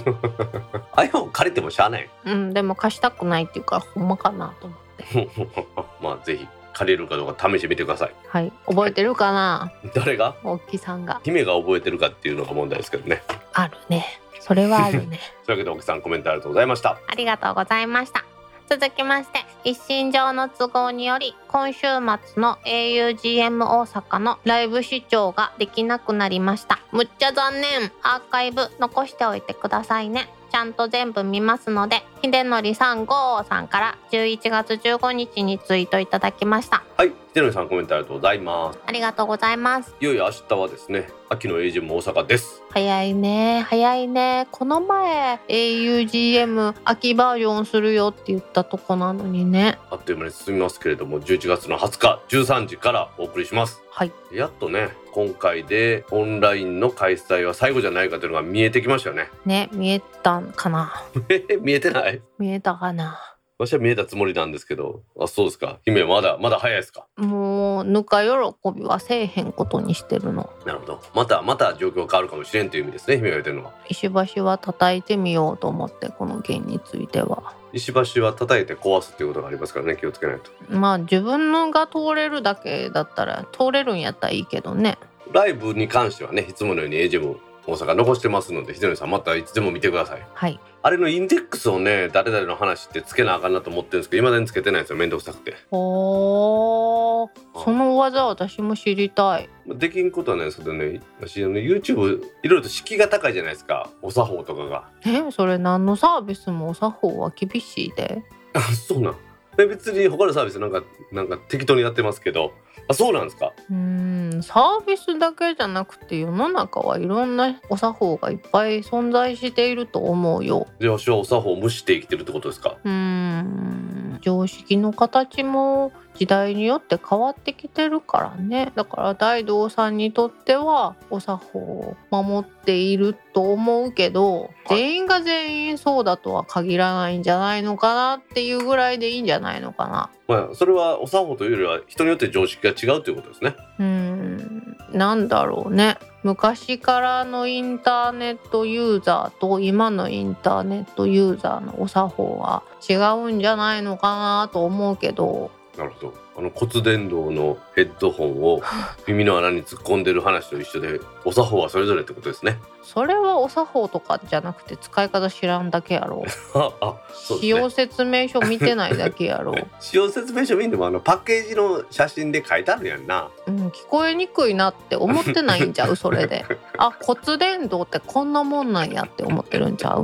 [0.98, 2.10] iPhone 借りてもしゃあない。
[2.26, 5.30] うん、でも貸したくないっていうからほんまかなと思って。
[6.02, 9.72] まあぜひ借りれるかどうか試してみてくださいはい、覚えてるかな？
[9.94, 10.36] 誰が？
[10.44, 11.22] 大木さんが。
[11.24, 14.06] 姫が覚えてるかっていうのが問題ですけどねあるね。
[14.40, 15.20] それはあるね。
[15.46, 18.26] というわけで大木さんコメントありがとうございましたありがとうございました。
[18.70, 26.80] 続きまして、一身上の都合により、今週末の augm 大阪のライブ視聴ができなくなりました。
[26.92, 27.92] むっちゃ残念。
[28.02, 30.30] アーカイブ残しておいてくださいね。
[30.54, 36.84] ちゃんと全部見ますので、秀則さん5さんから11月15日にツイートいただきました。
[36.96, 38.80] はい秀則さんコメントありがとうございます。
[38.86, 39.96] ありがとうございます。
[40.00, 42.62] いよいよ明日はですね秋のエイジも大阪です。
[42.70, 43.66] 早いね。
[43.68, 44.48] 早いね。
[44.52, 49.80] この前 augm 秋バージョンするよって言ったとこなのにね。
[49.90, 53.82] あっという間に進みますけれども11月の20日13時からお送りします。
[53.90, 54.12] はい。
[54.32, 59.32] やっとね今回でオンラインの開催は最後じゃないかというのが見えてきましたよね。
[59.48, 61.04] ね見えたんかな。
[61.62, 62.22] 見えてない？
[62.38, 65.04] 見えたかな私は見えたつもりなんですけど。
[65.20, 65.80] あそうですか。
[65.86, 67.06] 姫はまだまだ早いですか？
[67.18, 68.30] もうぬか喜
[68.76, 70.50] びはせえへんことにしてるの。
[70.66, 71.02] なるほど。
[71.14, 73.74] またまた状況変わるかもしれんという意味ですね姫が言ってるのは。
[73.88, 77.54] 石橋は叩いてみようと思ってこの件については。
[77.74, 80.52] 石橋は叩いて壊すっていうことがありますからね気をつけないと。
[80.70, 84.98] まあ自分のが通れるだけだったら通れるんやったらいいけどね
[85.32, 90.28] ライブに関してはねいつものようにエイジも大阪残してますのでひでのりさんまたいつでも見てください。
[90.34, 90.60] はい。
[90.82, 95.56] あれのインデックスをね誰々の話ってつけなあかんなと思ってるんですけど未だにつけてないんですよめんどくさくて。
[95.72, 97.30] おー。
[97.64, 99.50] その技私も知りたい。
[99.68, 103.90] できんことはないですけどね私あの YouTube いろいろと敷居が高いじゃないですか。
[104.02, 104.90] お作法とかが。
[105.06, 108.24] えそれ何のサービスもお作法は厳しいで。
[108.54, 109.16] あそうなん。
[109.58, 112.54] え別に他のサービスなんかなんか適当にやってますけど
[112.88, 113.54] あそうなんですか？
[113.70, 120.68] うーんサービスだけじゃなくて世の中はいろんなお作法がいっぱい存在していると思うよ。
[120.82, 122.76] じゃあ私はお作法を無視して生きてるってことですか？
[122.84, 124.20] うーん。
[124.22, 128.72] 常識の形も時代によって変わってきてるからね。
[128.76, 140.10] だから大道さんにとってはお作法を守っていると思うけど、全員が全員そうだとは限らないんじゃないのかなっていうぐらいでいいんじゃないのかな。
[140.28, 143.56] まあそれはお作法というよりは人によって常識が違うということですね。
[143.80, 144.78] うーん。
[144.94, 145.98] なんだろうね。
[146.24, 156.14] 昔からのインターネットユーザーと今のインターネットユーザーのお作法は違うんじゃないのかなと思うけどなるほど。
[156.36, 158.62] あの骨伝導のヘッドホンを
[159.08, 162.60] 耳の穴に突っ込んでる話と一緒でお作法はそれぞれってことですね。
[162.84, 166.24] それはお作法とかじゃなくて使い方知らんだけやろ。
[166.54, 167.48] ああそうね。
[167.48, 173.30] 用説明書見てないだけやろ、 使用説明書見んでもあのパッケージの写真で書いてあるやんな。
[173.48, 175.96] うん、聞こえにくいなって思ってないんちゃう？
[175.96, 176.46] それで。
[176.78, 180.04] あ骨伝導ってこんなもんなんやって思ってるんちゃう？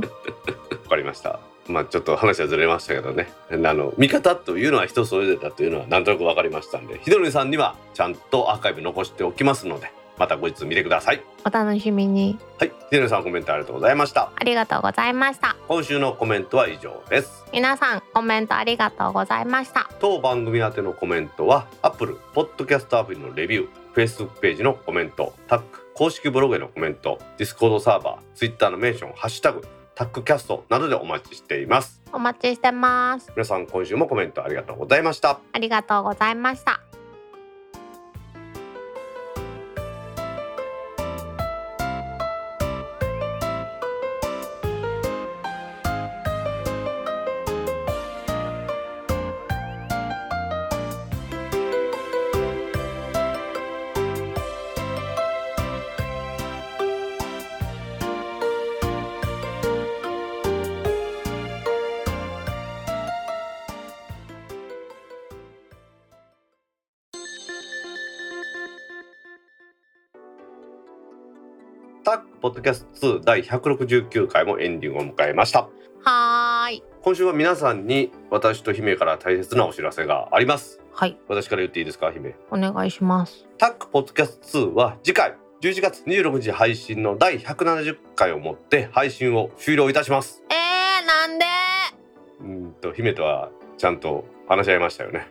[0.88, 3.30] かりましたまあちょっと話はずれましたけどね。
[3.50, 11.22] あの見方というのは人それぞれだというのはなんとなくわかりましたんでひどりさんにはちゃんとアーカイブ残しておきますのでまた後日見てください。
[11.46, 12.38] お楽しみに。
[12.58, 12.72] はい。
[12.90, 14.30] ひどりさんコメントありがとうございました。
[14.36, 15.56] ありがとうございました。
[15.66, 17.46] 今週のコメントは以上です。
[17.54, 19.88] 皆さんコメントありがとうございました。
[19.98, 29.62] 当番組宛てのコメントは Apple Podcast アプリのレビュー Facebook ページのコメントタック公式ブログへのコメント Discord サーバー Twitter のメンションハッシュタグ
[30.00, 32.00] タックキャストなどでお待ちしています。
[32.10, 33.30] お待ちしてます。
[33.36, 35.40] 皆さん今週もコメントありがとうございました。
[35.52, 36.89] ありがとうございました
[72.50, 75.68] ポッドキャスト2第169回もエンディングを迎えました。
[76.02, 76.82] はーい。
[77.00, 80.80] 今週は皆さんに私と姫から大切なお知らせがあります。
[80.92, 81.16] はい。
[81.28, 82.34] 私から言っていいですか姫？
[82.50, 83.46] お願いします。
[83.56, 90.42] タックポッドキャスト2は次回11月26日配信の第170回をもって配信を終了いたします。
[90.50, 91.44] えー、なんで？
[92.40, 95.28] うんと姫とはちゃんと話し合いましたよね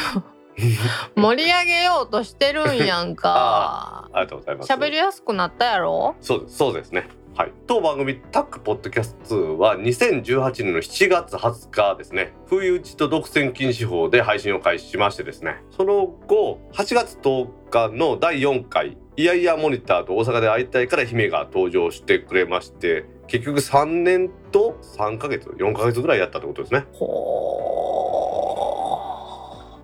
[1.16, 4.08] 盛り上げようとしてるんやんか。
[4.12, 4.72] ありがとうございます。
[4.72, 6.14] 喋りやすくなったやろ？
[6.20, 7.08] そうですそうですね。
[7.34, 7.52] はい。
[7.66, 12.34] 当番組タックポッドキャスト2は2018年の7月20日ですね。
[12.46, 15.62] 不意打ちと独占禁止法で配信を開始しましてですね。
[15.70, 26.84] その後8月10日の第4回いやいやモニターと大阪で会いたいから姫が登場してくれまして結局3年と3ヶ月4ヶ月ぐらいやったってことですね。
[26.92, 27.91] ほ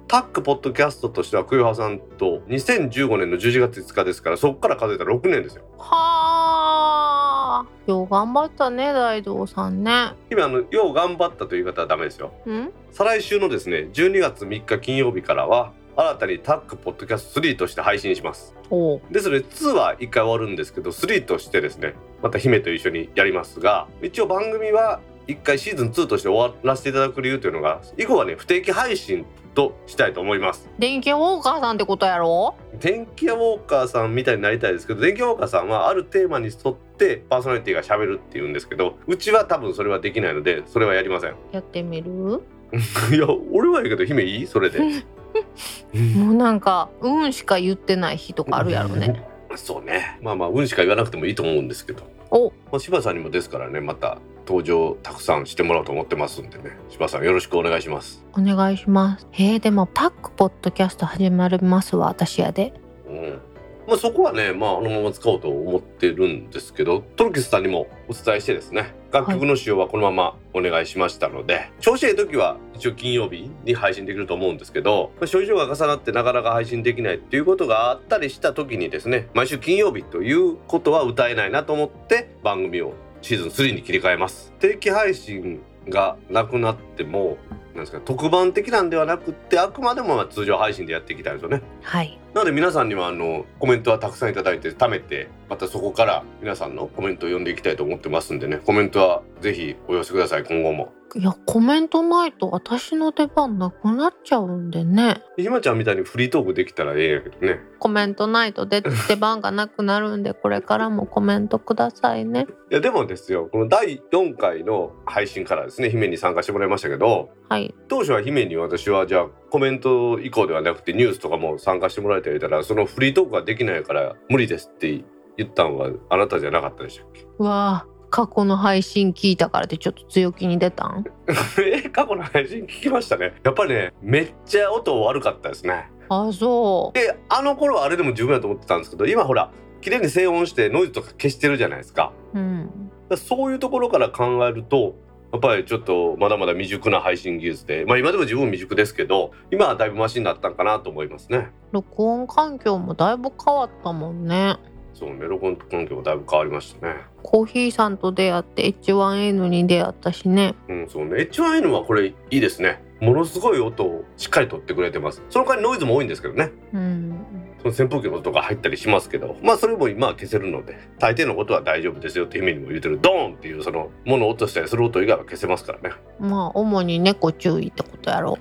[0.08, 5.62] タックポッドキャストとしてはクヨハさんと2015年の11月5日ですからそこから数えたら6年ですよ。
[5.76, 10.14] ーはーよう頑張ったね大道さんね。
[10.30, 12.32] 姫あのよう頑張ったという言い方はダメですよ。
[12.46, 12.72] ん？
[12.90, 18.54] 再来週のですね12月3日金曜日からは新たにタックポッドキャスト3として配信します。
[18.70, 19.02] おう。
[19.10, 21.92] ですので2は1回終わるんですけど3としてですね
[22.22, 30.68] また姫と一緒にやりますが一応番組は1回シーズン2として終わらせていただく理由というのが以後はね不定期配信としたいと思います。
[30.78, 32.54] 電気ウォーカーさんってことやろ？
[32.80, 41.34] 電気屋ウォーカーさんみたいになりたいですけど電気屋ウォーカーさんはあるテーマに沿ってパーソナリティがしゃべるっていうんですけどうちは多分それはできないのでそれはやりません。
[41.52, 42.42] やってみる？
[43.12, 44.46] いや俺はいいけど姫いい？
[44.46, 44.80] それで。
[46.16, 49.26] もうなんかうんしか言ってない日とかあるやろね。
[49.56, 50.18] そうね。
[50.22, 52.50] まあまあ運しか言わなくてもいいと思うんですけど、お。
[52.70, 54.18] まあ、柴さんにもですからねまた
[54.48, 56.78] 登場たくさんしてもらおうと思ってますんでね。
[56.88, 58.24] 柴さんよろしくお願いします。
[58.32, 59.26] お願いします。
[59.34, 62.72] えー、でもタックポッドキャスト始まりますわ私やで。
[63.06, 63.40] うん。
[63.86, 82.92] まあ、そこはね、まあ、あのまま使おうと思ってるんですけどトロキスさんにもお伝えしてですね楽曲の使用はこのままお願いしましたので、はい、調子いい時は一応金曜日に配信できると思うんですけど、まあ、症状が重なってなかなか配信できないっていうことがあったりした時にですね毎週金曜日ということは歌えないなと思って番組を
[83.22, 87.38] シーズン3に切り替えます定期配信がなくなっても
[87.74, 91.62] なんですか特番的なんではなくってあくまでも通常配信でやっていきたいですよね。
[91.88, 92.18] はい。
[92.34, 98.58] なので皆さんにはあのコメントはたくさんいただいて貯めてまたそこから皆さんのコメントを読んでいきたいと思ってますんでね。
[98.58, 100.92] コメントはぜひお寄せください今後も。
[101.16, 105.22] いやコメントないと私の出番なくなっちゃうんでね。
[105.38, 107.60] ひまちゃんみたいにフリートークできたらええやけどね。
[107.78, 112.46] コメントないと出出番がなくなるんでこれからもコメントくださいね。
[112.70, 125.04] いやでもですよこの第4回の配信からですね姫に参加してもらいましたけど、はい、当初は姫に私はじゃあコメント以降ではなくてニュースとかも参加してもらえたらそのフリートークができないから無理ですって
[125.36, 127.24] 言ったんはあなたじゃなかったでしたっけ？
[127.38, 131.04] わあ過去の配信聞いたからってちょっと強気に出たん？
[131.62, 133.34] え過去の配信聞きましたね。
[133.44, 135.90] やっぱりねめっちゃ音悪かったですね。
[136.08, 136.98] あそう。
[136.98, 139.50] であの頃はあれでも十分だと思ってたんですけど今ほら
[139.82, 144.96] 綺麗に静音してノイズとか消してるじゃないですか,、うん、そういうところから考えると
[145.32, 151.50] やっぱりちょっとまだまだ未熟な配信技術でまあ今でも自分未熟ですけど今はだいぶマシになったんかなと思いますね。
[151.72, 154.56] 録音環境もだいぶ変わったもんね。
[154.94, 156.96] そうね録音環境もだいぶ変わりましたね。
[157.22, 160.54] コーヒーさんと出会って H1N に出会ったしね。
[160.68, 161.28] うんそうね。
[161.30, 165.22] H1N はこれいいですねものすごい音をしっかり取ってくれてます。
[165.30, 166.50] その代わりノイズも多いんですけどね。
[166.72, 167.18] うん。
[167.62, 175.96] その扇風機の音が入ったりしますけどまあそれも今は消せるので大抵のことは大丈夫ですよって意味にも言うてるドーンっていうその物を落としたりする音以外は消せますからね。
[176.20, 178.38] まあ主に猫注意ってことやろ。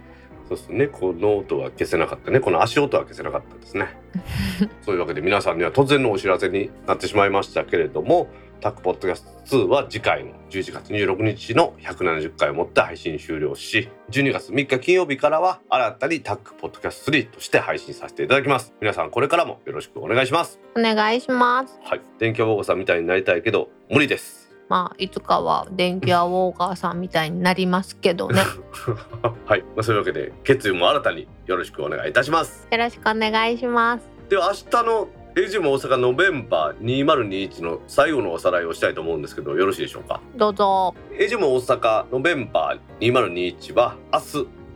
[0.48, 0.88] そうですね。
[0.88, 2.40] この音は消せなかったね。
[2.40, 3.98] この足音は消せなかったですね。
[4.82, 8.30] そういうわけで皆さんには突然のお知らせになってしまいましたけれども
[8.60, 18.74] タックポッドキャスト2は次回の11月26日の170回をもって配信終了し12月3日金曜日からは新たにタックポッドキャスト3として配信させていただきます。
[18.82, 20.60] 皆さんこれからもよろしくお願いします。
[20.76, 21.80] お願いします。
[21.84, 22.02] はい。
[22.20, 24.52] 電気屋ウォーカーさんみたいになりたいけど無理です。
[24.70, 28.42] まあいつかは電気屋ウォーカーさんみたいになりますけどね。
[29.46, 32.68] はい、まあ、そういうわけで決意も新たによろしくお願いいたします。
[32.70, 34.18] よろしくお願いします。
[34.30, 35.08] では明日の
[35.38, 40.20] AUGM大阪 November 2021の最後のおさらいをしたいと思うんですけどよろしいでしょうか？
[40.36, 40.96] どうぞ。
[41.16, 44.26] AUGM大阪 November 2021は明日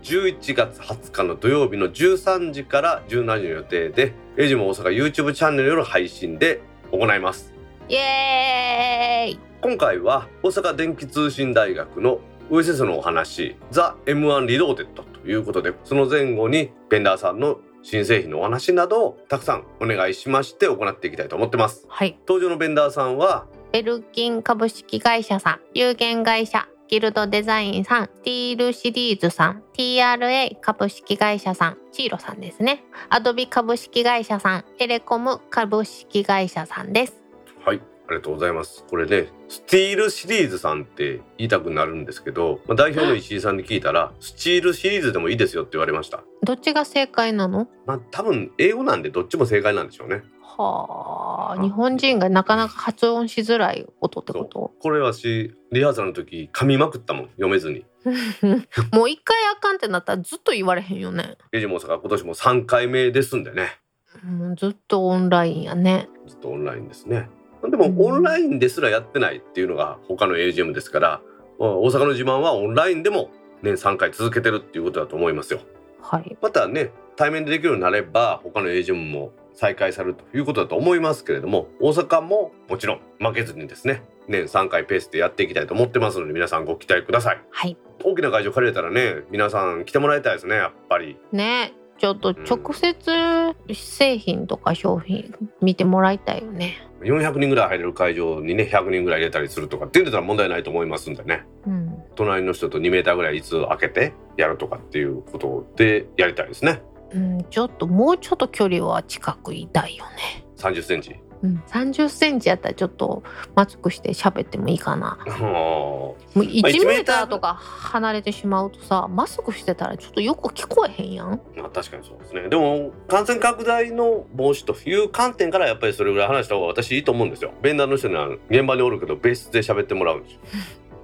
[0.04, 7.56] 11月20日の土曜日の13時から17時の予定でエイジム大阪 YouTube チャンネルの配信で行います。
[7.90, 9.40] イエーイ。
[9.62, 12.20] 今回は大阪電気通信大学の
[12.52, 21.86] 上先生のお話「The M1 Reloaded」ということでその前後にベンダーさんの新製品のお話などをたくさんお願いしまして行っていきたいと思ってます。
[21.90, 22.18] はい。
[22.28, 32.84] 登場のベンダーさんはベルキン株式会社さん、有限会社ギルドデザインさん、 SteelSeries さん、TRA 株式会社さん、 cheero さんですね。
[33.08, 37.24] アドビ株式会社さん、エレコム株式会社さんです。
[37.64, 37.82] はい。
[38.12, 38.84] ありがとうございます。
[38.90, 46.22] これね、スティールシリーズさんって言いたくなるんですけど、まあ、代表の石井さんに聞いたら、スチールシリーズでもいいですよって言われました。
[46.44, 47.70] どっちが正解なの？
[47.86, 50.24] まあ多分英語なんでどっちも正解なんでしょうね。
[50.42, 54.74] はあ、日本人がなかなか発音しづらい音ってこと？
[54.80, 57.86] これはし、リハーサルの時噛みまくったもん、読めずに。
[58.92, 61.38] もう一回あかんってなったらずっと言われへんよね。
[61.54, 63.78] エジモーが今年も3回目ですんでね。
[64.26, 66.10] もうずっとオンラインやね。
[66.28, 67.30] ずっとオンラインですね。
[67.70, 71.22] でもオンラインですらやってないっていうのが他の AGM ですから
[71.60, 73.30] 大阪の自慢はオンラインでも
[73.62, 75.60] 年3回続けてるっていうことだと思いますよ。
[76.02, 87.42] はい、またね対面でできるようになれば他の AGM も再開されるということだと思いますけれども大阪ももちろん負けずにですね年3回ペースでやっていきたいと思ってますので皆さんご期待ください。
[87.52, 91.18] はい、大きな会場借りれたらね皆さん来てもらいたいですねやっぱり。
[91.32, 96.90] ねちょっと直接製品とか商品見てもらいたいよね。
[97.02, 106.82] 400人ぐらい入れる会場にね100人ぐらい入れたりするとかってたら問題ないと思いますんでね、うん、隣の人と2メーターぐらいいつ開けてやるとかっていうことでやりたいですね。
[107.14, 110.44] うん、ちょっともうちょっと距離は近くいたいよね。
[110.58, 113.24] 30センチうん、30センチやったらちょっと
[113.56, 115.18] マスクして喋ってもいいかな。
[115.40, 121.42] もう1メーターとか離れてしまうとさマスクしてたらちょっとよく聞こえへんやん。
[121.56, 122.50] まあ確かにそうですね。
[122.50, 127.52] でも感染拡大の防止という観点からやっぱりそれぐらい話した方が私いいと思うんですよ。
[127.62, 130.40] ベンダーの人には現場におるけど別室で喋ってもらうんですよ。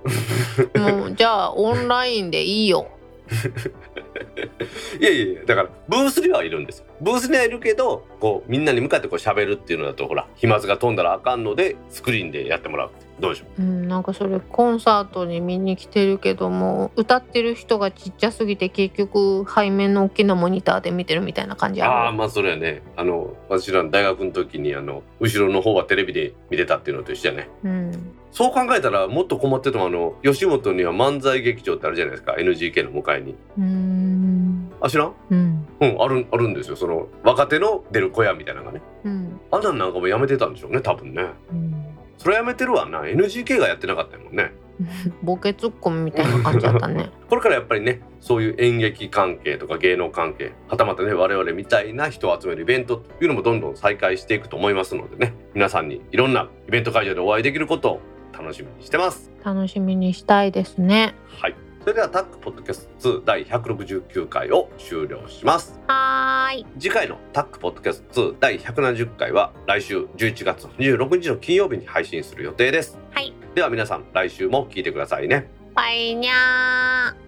[0.79, 2.87] もうじゃあオンラインでいいよ。
[4.99, 6.85] いやいやいやだからブースにはいるんですよ。
[7.01, 13.61] ブースにはいるけどこうみんなに向かってこう喋るっていうのだとほら飛沫が飛んだらあかんのでスクリーンでやってもらうどうでしょう？
[13.61, 22.81] うん、なんかそれコンサートに見に来てるけども歌ってる人がちっちゃすぎて結局背面の大きなモニターで見てるみたいな感じああまあそれはね。
[22.95, 27.49] あの私らの大学の時にあの後ろの方はテレビで見てたっていうのと一緒やね。
[27.63, 27.91] うん
[28.31, 32.33] そう考えたらもっと困っててもあの吉本には漫才劇場ってあるじゃないですか。
[32.37, 33.35] NGK の向かいに。
[33.57, 34.71] うーん。
[34.81, 35.13] あ知らん？
[35.29, 35.67] うん。
[35.81, 36.75] うんあるあるんですよ。
[36.75, 38.81] その若手の出る小屋みたいなのがね。
[39.05, 39.39] うん。
[39.51, 41.25] あんなんなんかもやめてたんでしょうね多分ね。
[41.51, 41.73] うん。
[42.17, 43.01] それやめてるわな。
[43.01, 44.51] NGK がやってなかったもんね。
[45.23, 47.09] ボケツッコミみたいな感じだったね。
[47.29, 55.33] これからやっぱりねそういう演劇関係とか芸能関係はたまたね我々みたいな人を集めるイベントというのもどんどん再開していくと思いますのでね。
[55.55, 58.01] 皆さんにいろんなイベント会場でお会いできることを
[58.37, 59.31] 楽しみにしてます。
[59.43, 61.15] 楽しみにしたいですね。
[61.41, 61.55] はい。
[61.81, 65.79] それではタックポッドキャスト2第169回を終了します。
[65.87, 66.65] はーい。
[66.77, 72.99] 次回のタックポッドキャスト2第170回は来週11月26日の金曜日に配信する予定です。
[73.11, 73.33] はい。
[73.55, 75.49] では皆さん来週も聞いてくださいね。
[75.73, 77.26] バイニャー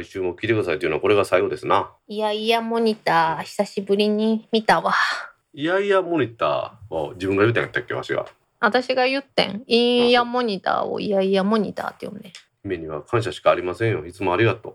[0.00, 1.90] 来週も聞いてくださいというのはこれが最後ですな。
[2.08, 4.94] いやいやモニター久しぶりに見たわ。
[5.52, 8.24] いやいやモニターを自分が言うたんやったっけわしが。
[8.60, 9.62] 私が言ってん。
[9.66, 12.32] いやモニターをいやいやモニターって呼んで
[12.62, 14.06] 姫には感謝しかありませんよ。
[14.06, 14.74] いつもありがとう